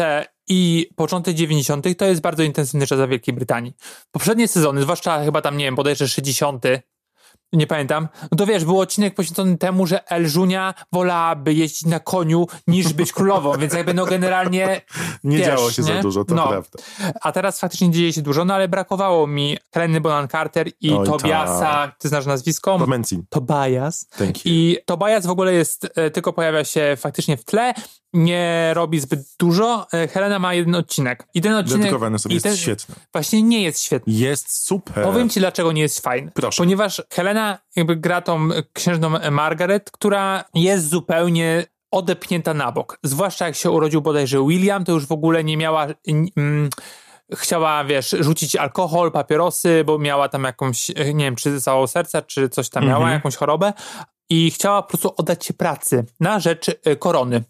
[0.49, 1.87] i początek 90.
[1.99, 3.73] to jest bardzo intensywny czas w Wielkiej Brytanii.
[4.11, 6.65] Poprzednie sezony, zwłaszcza chyba tam, nie wiem, bodajże 60.
[7.53, 8.09] Nie pamiętam.
[8.33, 13.13] No to wiesz, był odcinek poświęcony temu, że Elżunia wolałaby jeździć na koniu niż być
[13.13, 14.81] królową, więc jakby no generalnie
[15.25, 15.95] Nie wiesz, działo się nie?
[15.95, 16.49] za dużo, to No.
[16.49, 16.79] prawda.
[17.21, 21.07] A teraz faktycznie dzieje się dużo, no ale brakowało mi Heleny Bonham Carter i Oj,
[21.07, 21.99] Tobiasa, tak.
[21.99, 22.79] ty znasz nazwisko?
[23.31, 24.07] Tobias.
[24.19, 24.43] Thank you.
[24.45, 27.75] I Tobias w ogóle jest, e, tylko pojawia się faktycznie w tle,
[28.13, 29.87] nie robi zbyt dużo.
[29.93, 31.29] E, Helena ma jeden odcinek.
[31.35, 31.83] I ten odcinek...
[31.83, 32.95] Dedykowany sobie i jest ten świetny.
[33.13, 34.13] Właśnie nie jest świetny.
[34.13, 35.05] Jest super.
[35.05, 36.31] Powiem ci, dlaczego nie jest fajny.
[36.35, 36.63] Proszę.
[36.63, 42.99] Ponieważ Helena jakby gra tą księżną Margaret, która jest zupełnie odepchnięta na bok.
[43.03, 45.87] Zwłaszcza jak się urodził bodajże William, to już w ogóle nie miała...
[46.37, 46.71] Mm,
[47.35, 52.23] chciała, wiesz, rzucić alkohol, papierosy, bo miała tam jakąś, e, nie wiem, czy zawał serca,
[52.23, 53.73] czy coś tam miała, jakąś chorobę.
[54.31, 57.45] I chciała po prostu oddać się pracy na rzecz e, korony.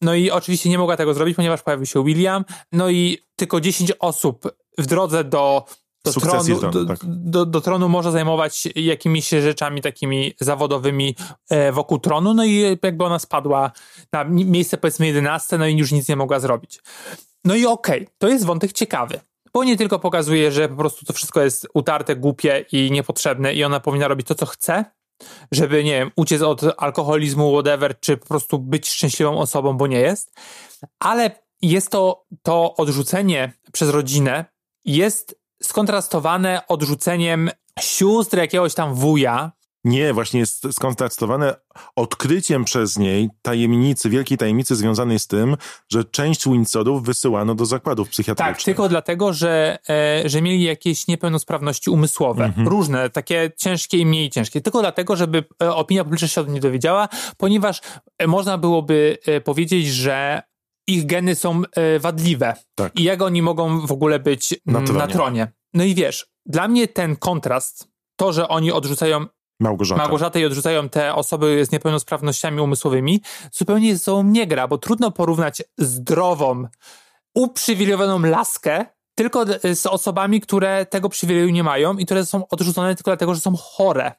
[0.00, 2.44] No i oczywiście nie mogła tego zrobić, ponieważ pojawił się William.
[2.72, 5.64] No i tylko 10 osób w drodze do,
[6.04, 6.98] do, Sukcesji tronu, do, tak.
[7.04, 11.16] do, do tronu może zajmować jakimiś rzeczami takimi zawodowymi
[11.50, 12.34] e, wokół tronu.
[12.34, 13.72] No i jakby ona spadła
[14.12, 16.80] na mi- miejsce powiedzmy 11, no i już nic nie mogła zrobić.
[17.44, 19.20] No i okej, to jest wątek ciekawy.
[19.54, 23.64] Bo nie tylko pokazuje, że po prostu to wszystko jest utarte, głupie i niepotrzebne i
[23.64, 24.84] ona powinna robić to, co chce,
[25.52, 29.98] żeby, nie wiem, uciec od alkoholizmu, whatever, czy po prostu być szczęśliwą osobą, bo nie
[29.98, 30.32] jest.
[30.98, 31.30] Ale
[31.62, 34.44] jest to, to odrzucenie przez rodzinę
[34.84, 39.52] jest skontrastowane odrzuceniem sióstr jakiegoś tam wuja,
[39.84, 41.54] Nie, właśnie jest skontrastowane
[41.96, 45.56] odkryciem przez niej tajemnicy, wielkiej tajemnicy związanej z tym,
[45.92, 48.56] że część Windsorów wysyłano do zakładów psychiatrycznych.
[48.56, 52.44] Tak, tylko dlatego, że, e, że mieli jakieś niepełnosprawności umysłowe.
[52.44, 52.68] Mhm.
[52.68, 54.60] Różne, takie ciężkie i mniej ciężkie.
[54.60, 57.80] Tylko dlatego, żeby e, opinia publiczna się o tym nie dowiedziała, ponieważ
[58.18, 60.42] e, można byłoby e, powiedzieć, że
[60.86, 61.62] ich geny są
[62.00, 62.54] wadliwe.
[62.74, 63.00] Tak.
[63.00, 64.98] I jak oni mogą w ogóle być Na tronie.
[64.98, 65.52] na tronie.
[65.74, 69.26] No i wiesz, dla mnie ten kontrast, to, że oni odrzucają
[69.62, 70.02] Małgorzata.
[70.02, 73.20] Małgorzatę i odrzucają te osoby z niepełnosprawnościami umysłowymi,
[73.52, 76.64] zupełnie ze sobą nie gra, bo trudno porównać zdrową,
[77.34, 79.44] uprzywilejowaną laskę tylko
[79.74, 83.56] z osobami, które tego przywileju nie mają i które są odrzucone tylko dlatego, że są
[83.56, 84.12] chore.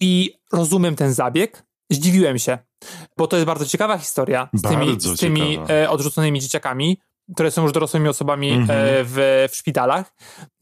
[0.00, 2.58] I rozumiem ten zabieg, zdziwiłem się,
[3.16, 5.74] bo to jest bardzo ciekawa historia z tymi, Bardzo z tymi ciekawa.
[5.74, 7.00] e, odrzuconymi dzieciakami,
[7.34, 8.80] które są już dorosłymi osobami Mhm.
[8.80, 10.12] e, w, w szpitalach,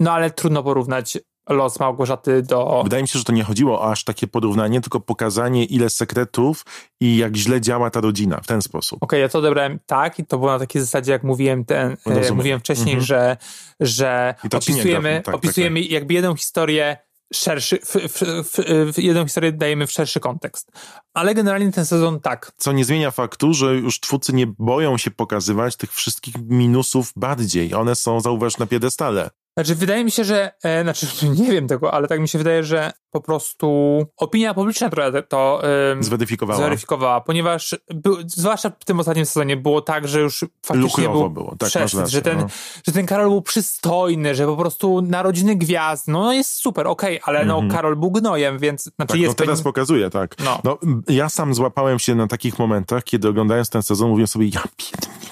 [0.01, 2.81] no ale trudno porównać los Małgorzaty do...
[2.85, 6.65] Wydaje mi się, że to nie chodziło o aż takie porównanie, tylko pokazanie, ile sekretów
[7.01, 9.03] i jak źle działa ta rodzina w ten sposób.
[9.03, 11.97] Okej, ja to odebrałem tak i to było na takiej zasadzie, jak mówiłem, ten, e,
[12.07, 12.37] Rozumiem.
[12.37, 13.05] mówiłem wcześniej, Mhm.
[13.05, 13.37] że,
[13.81, 16.97] że to ci nie opisujemy, gra, tak, opisujemy jakby jedną historię
[17.35, 20.73] szerszy, w, w, w, w, jedną historię dajemy w szerszy kontekst.
[21.15, 22.53] Ale generalnie ten sezon tak.
[22.57, 27.75] Co nie zmienia faktu, że już twórcy nie boją się pokazywać tych wszystkich minusów bardziej.
[27.75, 29.31] One są, zauważ, na piedestale.
[29.59, 31.07] Znaczy, wydaje mi się, że, e, znaczy,
[31.41, 35.61] nie wiem tego, ale tak mi się wydaje, że po prostu opinia publiczna trochę to
[35.99, 36.59] e, Zweryfikowała.
[36.59, 41.31] zweryfikowała, ponieważ był, zwłaszcza w tym ostatnim sezonie było tak, że już faktycznie Lukrowo był
[41.31, 42.47] było, tak, przesyt, rację, że, ten, no.
[42.87, 47.45] że ten Karol był przystojny, że po prostu narodziny gwiazd, no jest super, okej, ale
[47.45, 49.07] no Karol był gnojem, więc znaczy Mhm.
[49.09, 50.35] Tak, jest no teraz pewien- pokazuje, tak.
[50.45, 50.61] No.
[50.65, 54.63] No, ja sam złapałem się na takich momentach, kiedy oglądając ten sezon, mówiłem sobie, ja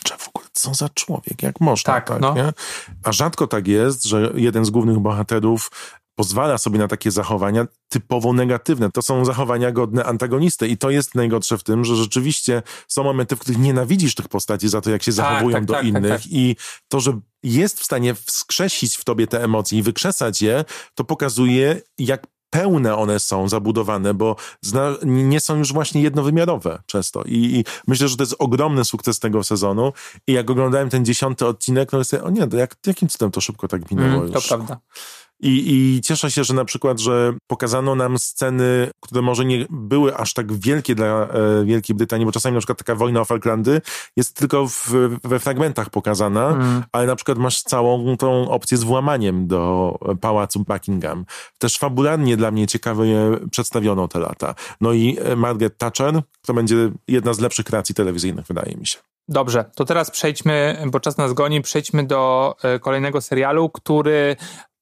[0.09, 0.26] ogóle,
[0.57, 2.35] co za człowiek, jak można Tak, tak, no.
[2.35, 2.53] nie?
[3.03, 5.71] A rzadko tak jest, że jeden z głównych bohaterów
[6.15, 8.91] pozwala sobie na takie zachowania typowo negatywne.
[8.91, 13.37] To są zachowania godne antagonisty i to jest najgorsze w tym, że rzeczywiście są momenty,
[13.37, 15.89] w których nienawidzisz tych postaci za to, jak się Tak, zachowują tak, do tak, tak,
[15.89, 16.27] innych tak.
[16.27, 16.57] i
[16.89, 20.65] to, że jest w stanie wskrzesić w tobie te emocje i wykrzesać je,
[20.95, 22.27] to pokazuje, jak
[22.61, 27.23] pełne one są, zabudowane, bo zna, nie są już właśnie jednowymiarowe często.
[27.23, 29.93] I, I myślę, że to jest ogromny sukces tego sezonu.
[30.27, 33.41] I jak oglądałem ten dziesiąty odcinek, no sobie, o nie, to jak, jakim cudem to
[33.41, 34.33] szybko tak minęło Mm, już.
[34.33, 34.79] to prawda.
[35.41, 40.17] I, I cieszę się, że na przykład, że pokazano nam sceny, które może nie były
[40.17, 43.81] aż tak wielkie dla e, Wielkiej Brytanii, bo czasami na przykład taka wojna o Falklandy
[44.17, 44.91] jest tylko w,
[45.25, 46.85] we fragmentach pokazana, Mm.
[46.93, 51.25] ale na przykład masz całą tą opcję z włamaniem do pałacu Buckingham.
[51.59, 53.17] Też fabularnie dla mnie ciekawie
[53.51, 54.55] przedstawiono te lata.
[54.81, 58.99] No i e, Margaret Thatcher, to będzie jedna z lepszych kreacji telewizyjnych, wydaje mi się.
[59.29, 64.37] Dobrze, to teraz przejdźmy, bo czas nas goni, przejdźmy do e, kolejnego serialu, który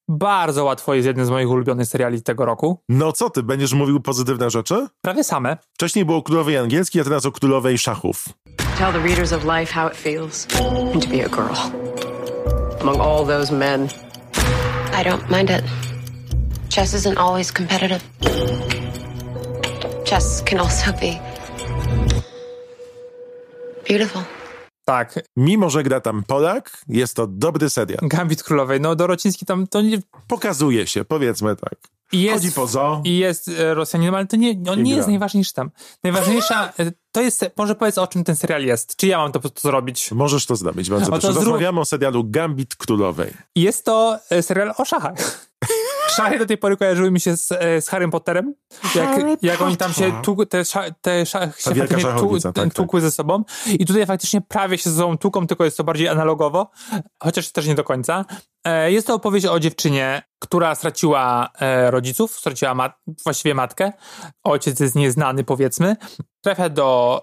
[0.08, 2.78] bardzo łatwo jest jednym z moich ulubionych seriali tego roku.
[2.88, 4.86] No co ty, będziesz mówił pozytywne rzeczy?
[5.02, 5.56] Prawie same.
[5.74, 8.24] Wcześniej było o królowej angielskiej, a teraz o królowej szachów.
[8.78, 11.54] Tell the readers of life how it feels to be a girl
[12.80, 13.88] among all those men.
[15.00, 15.64] I don't mind it.
[16.74, 18.00] Chess isn't always competitive.
[20.04, 21.18] Chess can also be
[23.88, 24.22] beautiful.
[24.84, 27.98] Tak, Mimo, że gra tam Polak, jest to dobry serial.
[28.02, 28.80] Gambit Królowej.
[28.80, 29.98] No Dorociński tam to nie...
[30.28, 31.74] Pokazuje się, powiedzmy tak.
[32.12, 33.00] i Jest, Chodzi po zoo.
[33.04, 34.96] I jest e, Rosjaninem, ale to nie, on I nie gra.
[34.96, 35.70] jest najważniejszy tam.
[36.02, 38.96] Najważniejsza e, to jest, może powiedz o czym ten serial jest.
[38.96, 40.12] Czy ja mam to po prostu zrobić?
[40.12, 41.28] Możesz to zrobić, bardzo to proszę.
[41.28, 43.30] zrób- Rozmawiamy o serialu Gambit Królowej.
[43.56, 45.46] Jest to e, serial o szachach.
[46.16, 48.54] Szachy do tej pory kojarzyły mi się z, e, z Harrym Potterem.
[48.94, 52.64] Jak, Harry jak oni tam się tłuk, te, sza, te szach, się faktycznie szachownica, tak,
[52.64, 52.74] tak.
[52.74, 53.44] tłukły ze sobą.
[53.66, 56.70] I tutaj faktycznie prawie się ze sobą tłuką, tylko jest to bardziej analogowo,
[57.22, 58.24] chociaż też nie do końca.
[58.64, 62.92] E, Jest to opowieść o dziewczynie, która straciła e, rodziców, straciła mat,
[63.24, 63.92] właściwie matkę.
[64.44, 65.96] Ojciec jest nieznany, powiedzmy.
[66.40, 67.20] Trafia do,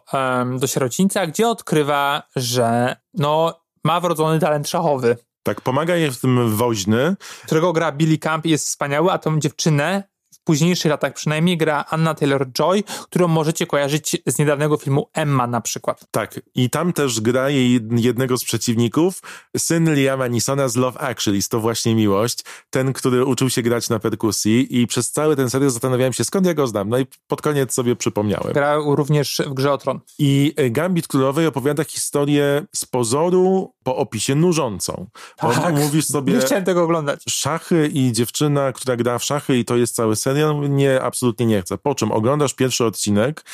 [0.59, 6.55] do sierocińca, gdzie odkrywa, że no, ma wrodzony talent szachowy Tak, pomaga jej w tym
[6.55, 7.15] woźny.
[7.45, 10.10] którego gra Billy Camp i jest wspaniały, a tą dziewczynę
[10.43, 16.05] późniejszych latach przynajmniej gra Anna Taylor-Joy, którą możecie kojarzyć z niedawnego filmu Emma na przykład.
[16.11, 19.21] Tak, i tam też gra jej jednego z przeciwników,
[19.57, 23.99] syn Liama Nisona z Love Actually, to właśnie miłość, ten, który uczył się grać na
[23.99, 26.89] perkusji i przez cały ten serial zastanawiałem się, skąd ja go znam.
[26.89, 28.53] No i pod koniec sobie przypomniałem.
[28.53, 29.99] Grał również w Grze o Tron.
[30.19, 35.07] I e, Gambit Królowej opowiada historię z pozoru po opisie nużącą.
[35.41, 35.75] Bo Tak.
[35.75, 36.33] mówisz sobie...
[36.33, 37.23] Nie chciałem tego oglądać.
[37.29, 40.30] szachy i dziewczyna, która gra w szachy i to jest cały serial,
[40.69, 41.77] nie, absolutnie nie chcę.
[41.77, 43.45] Po czym oglądasz pierwszy odcinek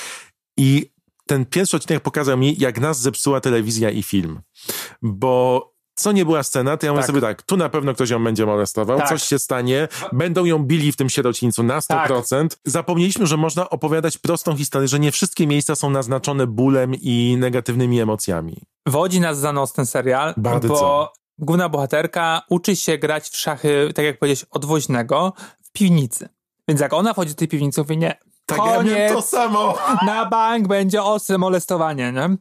[0.58, 0.92] i
[1.28, 4.42] ten pierwszy odcinek pokazał mi, jak nas zepsuła telewizja i film.
[5.02, 7.08] Bo co nie była scena, to ja mówię Tak.
[7.08, 9.10] sobie tak, tu na pewno ktoś ją będzie molestował, Tak.
[9.10, 12.48] coś się stanie, będą ją bili w tym sierocińcu na 100%.
[12.66, 18.00] Zapomnieliśmy, że można opowiadać prostą historię, że nie wszystkie miejsca są naznaczone bólem i negatywnymi
[18.00, 18.62] emocjami.
[18.86, 20.68] Wodzi nas za nos ten serial, Bardzo.
[20.68, 26.30] bo główna bohaterka uczy się grać w szachy, tak jak powiedziałeś, odwoźnego w piwnicy.
[26.68, 29.78] Więc jak ona wchodzi do tej piwnicy, mówi nie, Tak, ja koniec, to samo.
[30.06, 32.38] na bank będzie ostre molestowanie, nie?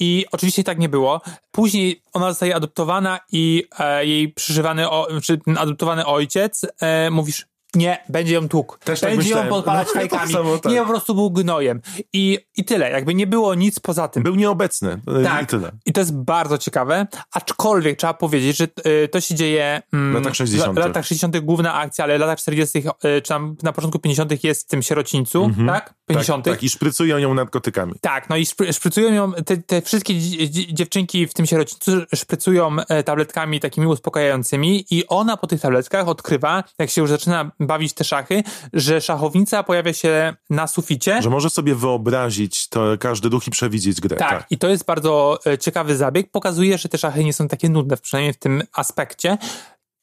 [0.00, 1.20] I oczywiście tak nie było.
[1.50, 7.46] Później ona zostaje adoptowana i e, jej przyżywany, o, czy ten adoptowany ojciec e, mówisz,
[7.74, 8.76] nie, będzie ją tłukł.
[8.84, 9.48] Też tak będzie ją myślałem.
[9.48, 10.20] podpalać No, fajkami.
[10.22, 10.72] tak samo, tak.
[10.72, 11.80] Nie, po prostu był gnojem.
[12.12, 14.22] I, I tyle, jakby nie było nic poza tym.
[14.22, 15.42] Był nieobecny Tak.
[15.42, 15.72] i tyle.
[15.86, 18.64] I to jest bardzo ciekawe, aczkolwiek trzeba powiedzieć, że
[19.04, 20.74] y, to się dzieje mm, W latach 60..
[20.74, 21.38] W latach 60.
[21.38, 22.78] główna akcja, ale w latach 40.
[22.78, 22.82] y,
[23.22, 24.44] czy tam na początku 50.
[24.44, 25.94] jest w tym sierocińcu, tak?
[26.06, 26.44] 50.
[26.44, 27.94] Tak, tak, i szprycują ją narkotykami.
[28.00, 31.92] Tak, no i szpry- szprycują ją, te, te wszystkie dzi- dzi- dziewczynki w tym sierocińcu
[32.14, 37.50] szprycują e, tabletkami takimi uspokajającymi i ona po tych tabletkach odkrywa, jak się już zaczyna
[37.60, 38.42] bawić te szachy,
[38.72, 41.22] że szachownica pojawia się na suficie.
[41.22, 44.16] Że może sobie wyobrazić to każdy ruch i przewidzieć grę.
[44.16, 46.30] Tak, i to jest bardzo e, ciekawy zabieg.
[46.30, 49.38] Pokazuje, że te szachy nie są takie nudne, przynajmniej w tym aspekcie.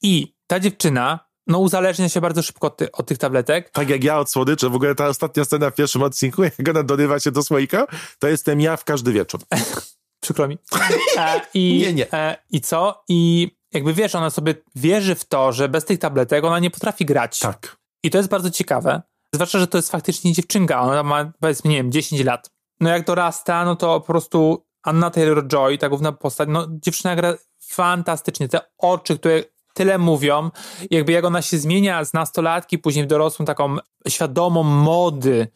[0.02, 3.70] I ta dziewczyna, no uzależnia się bardzo szybko od, ty, od tych tabletek.
[3.70, 6.82] Tak jak ja od słodyczy, w ogóle ta ostatnia scena w pierwszym odcinku, jak ona
[6.82, 7.86] dorywa się do słoika,
[8.18, 9.40] to jestem ja w każdy wieczór.
[10.22, 10.58] Przykro mi.
[11.18, 12.12] E, i, Nie, nie.
[12.12, 13.04] E, I co?
[13.08, 17.04] I jakby wiesz, ona sobie wierzy w to, że bez tych tabletek ona nie potrafi
[17.04, 17.38] grać.
[17.38, 17.76] Tak.
[18.02, 19.02] I to jest bardzo ciekawe.
[19.34, 20.80] Zwłaszcza, że to jest faktycznie dziewczynka.
[20.80, 22.50] Ona ma, powiedzmy, nie wiem, 10 lat.
[22.80, 27.34] No jak dorasta, no to po prostu Anna Taylor-Joy, ta główna postać, no dziewczyna gra
[27.60, 28.48] fantastycznie.
[28.48, 29.42] Te oczy, które
[29.74, 30.50] tyle mówią,
[30.90, 33.76] jakby jak ona się zmienia z nastolatki, później w dorosłą taką
[34.08, 35.48] świadomą mody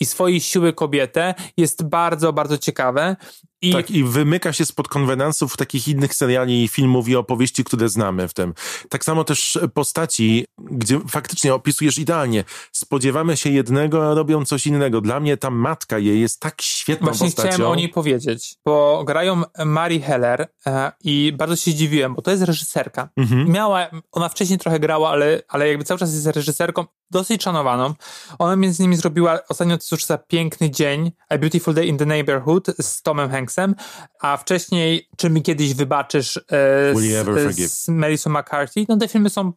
[0.00, 3.16] i swojej siły kobietę, jest bardzo, bardzo ciekawe.
[3.62, 8.28] I Tak, i wymyka się spod konwenansów takich innych seriali, filmów i opowieści, które znamy
[8.28, 8.54] w tym.
[8.88, 12.44] Tak samo też postaci, gdzie faktycznie opisujesz idealnie.
[12.72, 15.00] Spodziewamy się jednego, a robią coś innego.
[15.00, 17.48] Dla mnie ta matka jej jest tak świetną Właśnie postacią.
[17.48, 22.30] chciałem o niej powiedzieć, bo grają Mary Heller e, i bardzo się zdziwiłem, bo to
[22.30, 23.08] jest reżyserka.
[23.16, 23.50] Mhm.
[23.50, 27.94] Miała, ona wcześniej trochę grała, ale, ale jakby cały czas jest reżyserką dosyć szanowaną.
[28.38, 32.66] Ona między innymi zrobiła ostatnio cóż za piękny dzień, A Beautiful Day in the Neighborhood
[32.80, 33.74] z Tomem Hanksem,
[34.20, 36.40] a wcześniej Czy mi kiedyś wybaczysz e,
[37.52, 38.86] z, z Melissa McCarthy.
[38.88, 39.52] No te filmy są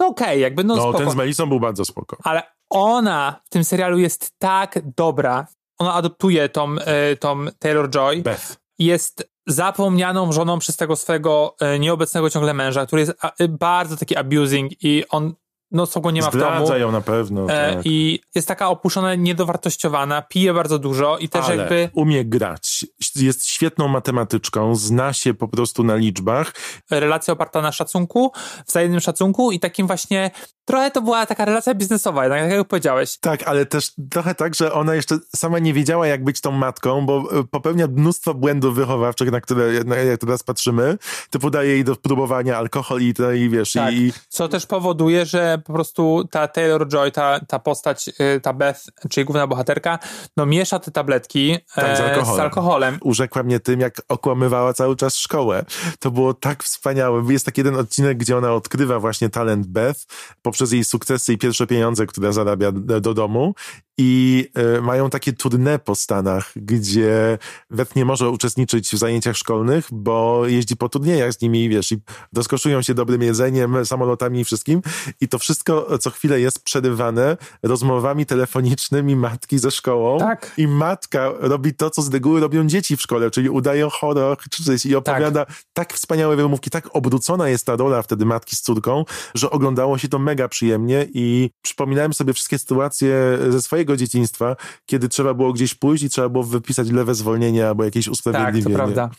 [0.00, 0.98] no okej, jakby no, No, spoko.
[0.98, 2.16] ten z Melisą był bardzo spoko.
[2.24, 5.46] Ale ona w tym serialu jest tak dobra.
[5.78, 8.22] Ona adoptuje tą, e, tą Taylor-Joy.
[8.22, 8.56] Beth.
[8.78, 14.16] Jest zapomnianą żoną przez tego swojego e, nieobecnego ciągle męża, który jest a, bardzo taki
[14.16, 15.34] abusing i on
[15.70, 16.44] no go nie ma w domu.
[16.44, 17.44] Zdradza ją na pewno.
[17.44, 17.86] E, tak.
[17.86, 22.86] I jest taka opuszczona, niedowartościowana, pije bardzo dużo i też Ale jakby umie grać.
[23.16, 26.52] Jest świetną matematyczką, zna się po prostu na liczbach.
[26.90, 28.32] relacja oparta na szacunku,
[28.66, 30.30] wzajemnym szacunku i takim właśnie,
[30.68, 33.18] trochę to była taka relacja biznesowa, jednak jak powiedziałeś.
[33.18, 37.06] Tak, ale też trochę tak, że ona jeszcze sama nie wiedziała, jak być tą matką,
[37.06, 40.98] bo e, popełnia mnóstwo błędów wychowawczych, na które na, jak teraz patrzymy.
[41.30, 43.94] Typu daje jej do próbowania alkohol i, to, i wiesz, Tak.
[43.94, 48.80] i Co też powoduje, że po prostu ta Taylor-Joy, ta, ta postać, y, ta Beth,
[49.10, 49.98] czyli główna bohaterka,
[50.36, 52.36] no miesza te tabletki Tak, z e, alkoholem.
[52.36, 52.98] z alkoholem.
[53.02, 55.64] urzekła mnie tym, jak okłamywała cały czas szkołę.
[55.98, 57.22] To było tak wspaniałe.
[57.32, 60.00] Jest taki jeden odcinek, gdzie ona odkrywa właśnie talent Beth
[60.42, 63.54] poprzez jej sukcesy i pierwsze pieniądze, które zarabia do domu.
[64.00, 67.38] I e, mają takie tournée po Stanach, gdzie
[67.70, 71.98] Beth nie może uczestniczyć w zajęciach szkolnych, bo jeździ po turniejach z nimi, wiesz, i
[72.36, 74.82] rozkoszują się dobrym jedzeniem, samolotami i wszystkim.
[75.20, 80.18] I to wszystko co chwilę jest przerywane rozmowami telefonicznymi matki ze szkołą.
[80.18, 80.52] Tak.
[80.56, 84.64] I matka robi to, co z reguły robią dzieci w szkole, czyli udają chorog czy
[84.64, 85.94] coś i opowiada tak.
[85.94, 90.18] wspaniałe wymówki, tak obrócona jest ta rola wtedy matki z córką, że oglądało się to
[90.18, 96.04] mega przyjemnie i przypominałem sobie wszystkie sytuacje ze swojego dzieciństwa, kiedy trzeba było gdzieś pójść
[96.04, 98.76] i trzeba było wypisać lewe zwolnienie albo jakieś Tak, usprawiedliwienie.
[98.76, 99.10] to prawda.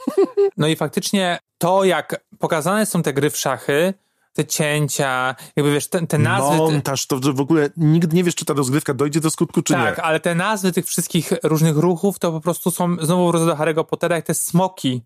[0.58, 3.94] No i faktycznie to, jak pokazane są te gry w szachy,
[4.34, 6.58] te cięcia, jakby wiesz, te, te nazwy...
[6.58, 9.98] Montaż, to w ogóle nigdy nie wiesz, czy ta rozgrywka dojdzie do skutku, czy tak,
[9.98, 10.04] nie.
[10.04, 13.84] ale te nazwy tych wszystkich różnych ruchów to po prostu są, znowu wrócę do Harry'ego
[13.84, 15.02] Pottera, jak te smoki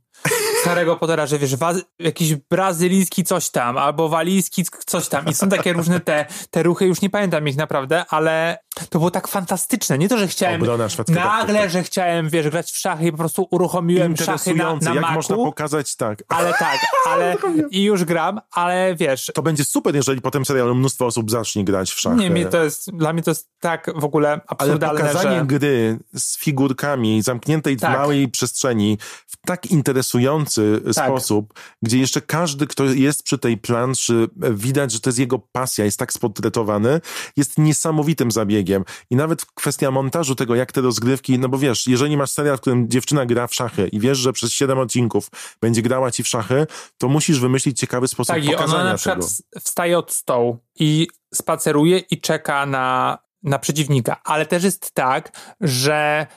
[0.63, 1.55] z Harry'ego Pottera, że wiesz,
[1.99, 6.85] jakiś brazylijski coś tam, albo walijski coś tam i są takie różne te, te ruchy,
[6.85, 8.57] już nie pamiętam ich naprawdę, ale
[8.89, 9.97] to było tak fantastyczne.
[9.97, 13.47] Nie to, że chciałem Obrona nagle, że chciałem, wiesz, grać w szachy i po prostu
[13.51, 16.23] uruchomiłem szachy na, na jak Macu, można pokazać tak.
[16.29, 17.37] ale tak, ale
[17.71, 21.91] i już gram, ale wiesz, To będzie super, jeżeli potem serialu mnóstwo osób zacznie grać
[21.91, 22.15] w szachy.
[22.15, 25.45] nie, mi to jest, dla mnie to jest tak w ogóle Ale absurdalne, pokazanie że...
[25.45, 27.91] gry z figurkami zamkniętej Tak.
[27.91, 28.97] w małej przestrzeni
[29.27, 30.52] w tak interesujący
[30.95, 31.05] Tak.
[31.05, 35.85] sposób, gdzie jeszcze każdy, kto jest przy tej planszy, widać, że to jest jego pasja,
[35.85, 37.01] jest tak sportretowany,
[37.37, 38.83] jest niesamowitym zabiegiem.
[39.09, 42.61] I nawet kwestia montażu tego, jak te rozgrywki, no bo wiesz, jeżeli masz serial, w
[42.61, 45.29] którym dziewczyna gra w szachy i wiesz, że przez siedem odcinków
[45.61, 48.97] będzie grała ci w szachy, to musisz wymyślić ciekawy sposób Tak, i pokazania ona na
[48.97, 49.59] przykład tego.
[49.59, 54.21] wstaje od stołu i spaceruje i czeka na, na przeciwnika.
[54.23, 56.27] Ale też jest tak, że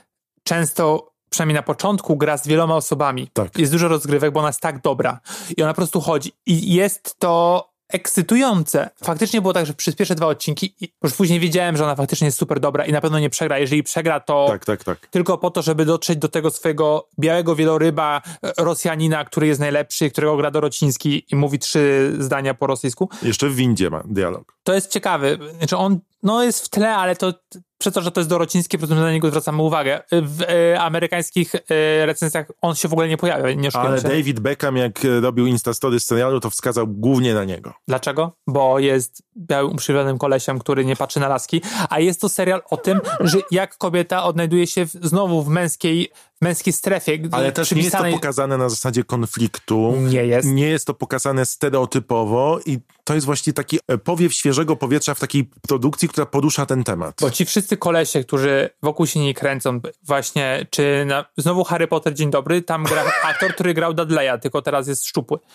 [0.42, 3.30] często, przynajmniej na początku, gra z wieloma osobami.
[3.32, 3.58] Tak.
[3.58, 5.20] Jest dużo rozgrywek, bo ona jest tak dobra.
[5.56, 6.32] I ona po prostu chodzi.
[6.46, 8.90] I jest to ekscytujące.
[9.04, 12.38] Faktycznie było tak, że przez pierwsze dwa odcinki, już później wiedziałem, że ona faktycznie jest
[12.38, 13.58] super dobra i na pewno nie przegra.
[13.58, 15.06] Jeżeli przegra, to Tak, tak, tak.
[15.06, 20.10] tylko po to, żeby dotrzeć do tego swojego białego wieloryba e, Rosjanina, który jest najlepszy,
[20.10, 23.08] którego gra Dorociński i mówi trzy zdania po rosyjsku.
[23.22, 24.56] Jeszcze w windzie ma dialog.
[24.62, 25.38] To jest ciekawe.
[25.58, 27.34] Znaczy on no, jest w tle, ale to
[27.78, 30.02] przez to, że to jest Dorociński, po na niego zwracamy uwagę.
[30.12, 33.52] W e, amerykańskich e, recenzjach on się w ogóle nie pojawia.
[33.52, 34.08] Nie Ale się.
[34.08, 37.74] David Beckham, jak e, robił Instastory z serialu, to wskazał głównie na niego.
[37.88, 38.32] Dlaczego?
[38.46, 42.76] Bo jest białym, uprzywilejowanym kolesiem, który nie patrzy na laski, a jest to serial o
[42.76, 46.10] tym, że jak kobieta odnajduje się w, znowu w męskiej,
[46.40, 47.18] męskiej strefie.
[47.32, 49.94] Ale też nie jest to pokazane na zasadzie konfliktu.
[49.96, 50.48] Nie jest.
[50.48, 55.20] Nie jest to pokazane stereotypowo i to jest właśnie taki e, powiew świeżego powietrza w
[55.20, 57.14] takiej produkcji, która porusza ten temat.
[57.20, 62.30] Bo ci wszyscy kolesie, którzy wokół się kręcą, właśnie, czy na, znowu Harry Potter, dzień
[62.30, 65.38] dobry, tam gra aktor, który grał Dudleya, tylko teraz jest szczupły.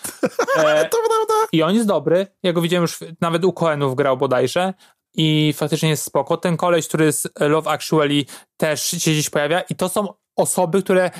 [0.56, 1.34] E, To prawda?
[1.52, 4.74] I on jest dobry, ja go widziałem już, nawet u Coenów grał bodajże
[5.14, 6.36] i faktycznie jest spoko.
[6.36, 8.24] Ten koleś, który z Love Actually
[8.56, 11.10] też się gdzieś pojawia i to są osoby, które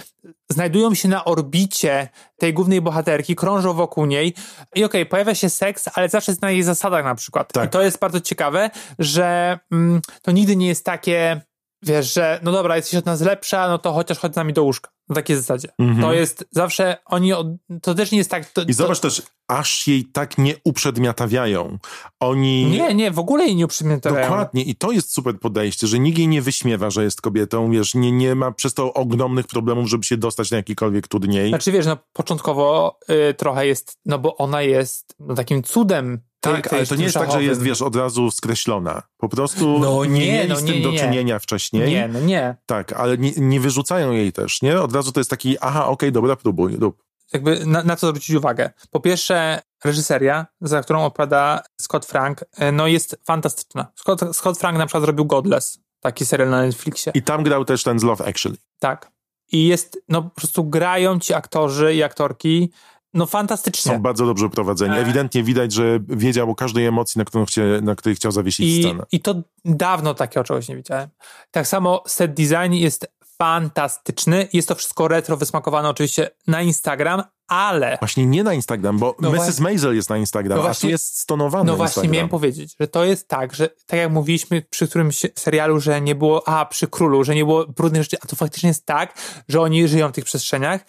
[0.51, 4.35] znajdują się na orbicie tej głównej bohaterki, krążą wokół niej
[4.75, 7.53] i okej, pojawia się seks, ale zawsze jest na jej zasadach na przykład.
[7.53, 7.67] Tak.
[7.67, 11.41] I to jest bardzo ciekawe, że mm, to nigdy nie jest takie,
[11.83, 14.65] wiesz, że no dobra, jesteś od nas lepsza, no to chociaż chodź z nami do
[14.65, 14.91] łóżka.
[15.13, 15.69] Na takiej zasadzie.
[16.01, 17.47] To jest zawsze, oni, od,
[17.83, 18.47] to też nie jest tak...
[18.47, 18.63] To.
[18.63, 21.79] I zobacz to, też, aż jej tak nie uprzedmiotawiają.
[22.21, 22.65] Oni...
[22.65, 24.29] Nie, nie, w ogóle jej nie uprzedmiotawiają.
[24.29, 24.63] Dokładnie.
[24.63, 28.13] I to jest super podejście, że nikt jej nie wyśmiewa, że jest kobietą, wiesz, nie,
[28.13, 31.49] nie ma przez to ogromnych problemów, żeby się dostać na jakikolwiek turniej.
[31.49, 32.99] Znaczy wiesz, no początkowo
[33.31, 36.21] y, trochę jest, no bo ona jest no, takim cudem.
[36.43, 39.03] Tak, tej- ale to nie jest tak, że jest, wiesz, od razu skreślona.
[39.17, 40.99] Po prostu No nie, nie, mieli no z tym nie, do nie.
[40.99, 41.91] czynienia wcześniej.
[41.91, 42.57] Nie, no nie.
[42.67, 44.81] Tak, ale nie, nie wyrzucają jej też, nie?
[44.81, 47.03] Od razu to jest taki, aha, okej, dobra, próbuj, rób.
[47.33, 48.71] Jakby na, na co zwrócić uwagę.
[48.91, 53.87] Po pierwsze, reżyseria, za którą odpowiada Scott Frank, y, no jest fantastyczna.
[53.97, 57.13] Scott, Scott Frank na przykład zrobił Godless, taki serial na Netflixie.
[57.15, 58.57] I tam grał też ten z Love Actually.
[58.79, 59.13] Tak.
[59.53, 62.73] I jest, no po prostu grają ci aktorzy i aktorki,
[63.15, 63.93] no fantastycznie.
[63.93, 64.95] Są bardzo dobrze prowadzeni.
[64.95, 64.99] E.
[65.01, 68.83] Ewidentnie widać, że wiedział o każdej emocji, na którą chcie, na której chciał zawiesić I,
[68.83, 69.05] scenę.
[69.13, 69.35] I to
[69.65, 71.09] dawno takiego czegoś nie widziałem.
[71.51, 73.07] Tak samo set design jest
[73.39, 74.49] fantastyczny.
[74.53, 79.31] Jest to wszystko retro, wysmakowane oczywiście na Instagram, ale Właśnie nie na Instagram, bo No
[79.31, 79.61] Mrs.
[79.61, 82.13] Maisel jest na Instagram, No a właśnie- tu jest stonowany no właśnie Instagram.
[82.13, 86.15] miałem powiedzieć, że to jest tak, że tak jak mówiliśmy przy którymś serialu, że nie
[86.15, 89.15] było, a przy Królu, że nie było brudnych rzeczy, a to faktycznie jest tak,
[89.49, 90.81] że oni żyją w tych przestrzeniach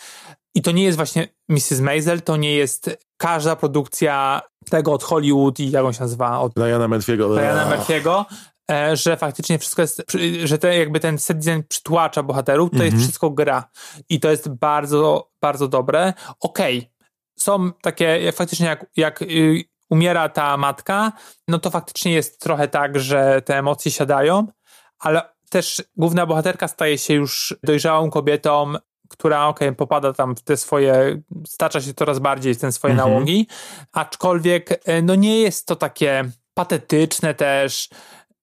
[0.56, 1.80] i to nie jest właśnie Mrs.
[1.80, 6.54] Maisel, to nie jest każda produkcja tego od Hollywood i jak on się nazywa, od
[6.54, 7.36] Diana Murphy'ego.
[7.36, 7.78] Diana.
[7.78, 8.26] Murphy'ego,
[8.72, 10.04] e, że faktycznie wszystko jest,
[10.44, 13.70] że te, jakby ten set design przytłacza bohaterów, to jest wszystko gra.
[14.10, 16.14] I to jest bardzo, bardzo dobre.
[16.40, 16.92] Okej,
[17.40, 21.12] są takie, faktycznie jak, jak y, umiera ta matka,
[21.48, 24.48] no to faktycznie jest trochę tak, że te emocje siadają,
[25.00, 28.74] ale też główna bohaterka staje się już dojrzałą kobietą,
[29.14, 33.10] która, okej, popada tam w te swoje, stacza się coraz bardziej w te swoje Mhm.
[33.12, 33.48] nałogi,
[33.92, 37.90] aczkolwiek, e, no nie jest to takie patetyczne też,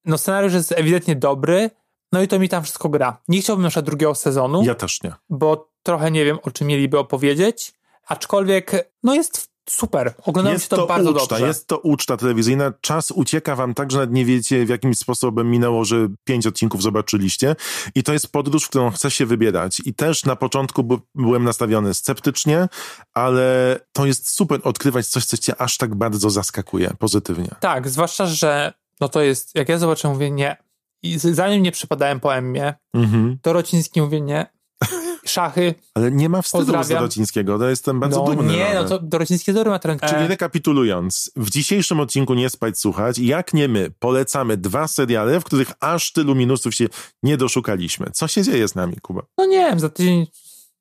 [0.04, 1.70] no scenariusz jest ewidentnie dobry,
[2.12, 3.20] no i to mi tam wszystko gra.
[3.28, 5.12] Nie chciałbym na drugiego sezonu, Ja też nie.
[5.30, 7.72] bo trochę nie wiem, o czym mieliby opowiedzieć,
[8.06, 10.14] aczkolwiek, no jest super.
[10.24, 11.46] Oglądało się to, bardzo uczta, dobrze.
[11.46, 12.72] jest to uczta telewizyjna.
[12.80, 16.82] Czas ucieka wam tak, że nawet nie wiecie, w jakim sposobem minęło, że pięć odcinków
[16.82, 17.56] zobaczyliście.
[17.94, 19.80] I to jest podróż, w którą chcę się wybierać.
[19.84, 22.68] I też na początku by, byłem nastawiony sceptycznie,
[23.14, 27.48] ale to jest super odkrywać coś, co cię aż tak bardzo zaskakuje pozytywnie.
[27.60, 30.56] Tak, zwłaszcza, że no to jest, jak ja zobaczę, mówię nie.
[31.02, 33.38] I zanim nie przypadałem po Emmie, Mhm.
[33.42, 34.46] to Rociński mówię nie.
[35.24, 36.84] Szachy, Ale nie ma wstydu Pozdrawiam.
[36.84, 38.52] z Dorocińskiego, to jestem bardzo no dumny.
[38.52, 38.88] nie, no nawet.
[38.88, 40.00] to Dorociński dobry ma trend.
[40.02, 45.40] Czyli E, rekapitulując, w dzisiejszym odcinku Nie spać słuchać, jak nie my, polecamy dwa seriale,
[45.40, 46.86] w których aż tylu minusów się
[47.22, 48.06] nie doszukaliśmy.
[48.12, 49.22] Co się dzieje z nami, Kuba?
[49.38, 50.26] no nie wiem, za tydzień,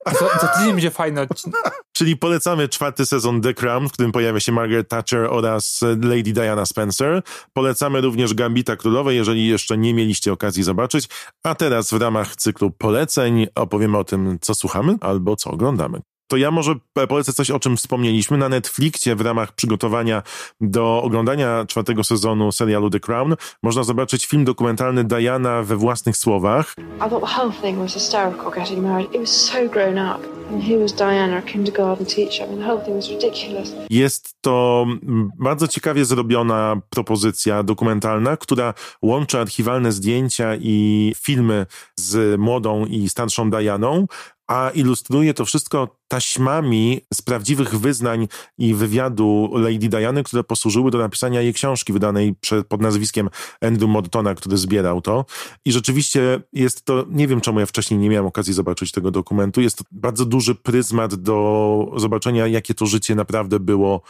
[0.06, 1.84] za, za tydzień będzie fajny odcinek.
[1.97, 6.66] Czyli polecamy czwarty sezon The Crown, w którym pojawia się Margaret Thatcher oraz Lady Diana
[6.66, 7.22] Spencer.
[7.54, 11.10] Polecamy również Gambita Królowej, jeżeli jeszcze nie mieliście okazji zobaczyć.
[11.43, 16.02] A teraz w ramach cyklu poleceń opowiemy o tym, co słuchamy albo co oglądamy.
[16.30, 16.75] To ja może
[17.09, 18.38] polecę coś, o czym wspomnieliśmy.
[18.38, 20.23] Na Netflixie w ramach przygotowania
[20.61, 26.73] do oglądania czwartego sezonu serialu The Crown można zobaczyć film dokumentalny Diana we własnych słowach.
[26.77, 29.15] I thought the whole thing was hysterical getting married.
[29.15, 30.39] It was so grown up.
[30.51, 32.47] And here was Diana, a kindergarten teacher.
[32.47, 33.73] I mean, the whole thing was ridiculous.
[33.89, 41.65] Jest to mm, bardzo ciekawie zrobiona propozycja dokumentalna, która łączy archiwalne zdjęcia i filmy
[41.95, 44.05] z młodą i starszą Dianą,
[44.50, 48.28] a ilustruje to wszystko taśmami z prawdziwych wyznań
[48.58, 52.36] i wywiadu Lady Diany, które posłużyły do napisania jej książki wydanej
[52.68, 53.30] pod nazwiskiem
[53.62, 55.26] Andrew Mortona, który zbierał to.
[55.66, 59.62] I rzeczywiście jest to, nie wiem czemu ja wcześniej nie miałem okazji zobaczyć tego dokumentu,
[59.62, 64.02] jest to bardzo duży pryzmat do zobaczenia, jakie to życie naprawdę było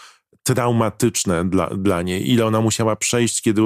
[0.43, 3.61] traumatyczne dla, dla niej, ile ona musiała przejść, kiedy,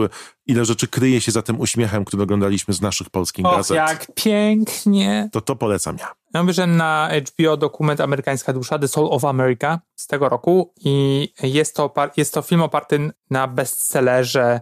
[0.48, 3.78] ile rzeczy kryje się za tym uśmiechem, który oglądaliśmy z naszych polskich Och, gazet.
[3.78, 5.30] jak pięknie.
[5.32, 6.23] To to polecam ja.
[6.34, 11.30] Ja obejrzałem na HBO dokument Amerykańska Dusza, The Soul of America z tego roku i
[11.44, 14.62] jest to, jest to film oparty na bestsellerze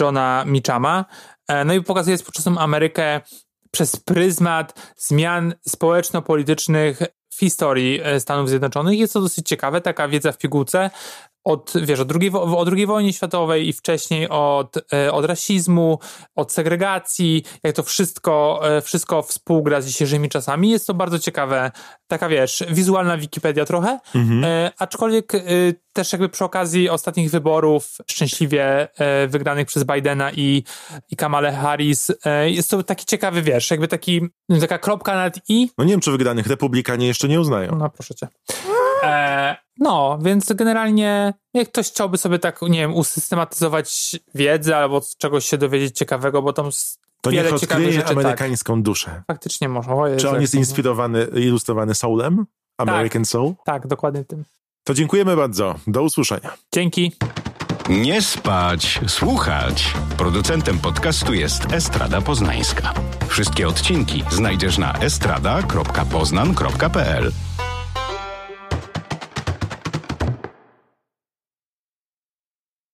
[0.00, 1.04] Johna Michama.
[1.48, 3.20] E, No i pokazuje współczesną Amerykę
[3.70, 6.98] przez pryzmat zmian społeczno-politycznych
[7.30, 8.98] w historii e, Stanów Zjednoczonych.
[8.98, 10.90] Jest to dosyć ciekawe, taka wiedza w pigułce
[11.44, 15.98] od, wiesz, od II, o II wojnie światowej i wcześniej od, e, od rasizmu,
[16.36, 20.70] od segregacji, jak to wszystko, e, wszystko współgra z dzisiejszymi czasami.
[20.70, 21.70] Jest to bardzo ciekawe,
[22.06, 23.98] taka wiesz, wizualna Wikipedia trochę,
[24.44, 25.40] e, aczkolwiek e,
[25.92, 30.64] też jakby przy okazji ostatnich wyborów szczęśliwie e, wygranych przez Bidena i,
[31.10, 34.20] i Kamale Harris, e, jest to taki ciekawy, wiesz, jakby taki,
[34.60, 37.76] taka kropka nad i, No nie wiem, czy wygranych republikanie jeszcze nie uznają.
[37.78, 38.28] no proszę cię.
[39.02, 45.46] E, no, więc generalnie jak ktoś chciałby sobie tak, nie wiem, usystematyzować wiedzę albo czegoś
[45.46, 46.70] się dowiedzieć ciekawego, bo tam
[47.20, 48.18] To wiele niech odkryje rzeczy, tak.
[48.18, 49.22] amerykańską duszę.
[49.26, 49.94] Faktycznie można.
[49.94, 52.46] O Jezu, Czy on jest inspirowany, ilustrowany Soulem?
[52.78, 53.54] American Soul?
[53.64, 54.44] Tak, dokładnie tym.
[54.84, 55.74] To dziękujemy bardzo.
[55.86, 56.52] Do usłyszenia.
[56.72, 57.12] Dzięki.
[57.88, 59.94] Nie spać, słuchać.
[60.16, 62.94] Producentem podcastu jest Estrada Poznańska.
[63.28, 67.32] Wszystkie odcinki znajdziesz na estrada.poznan.pl.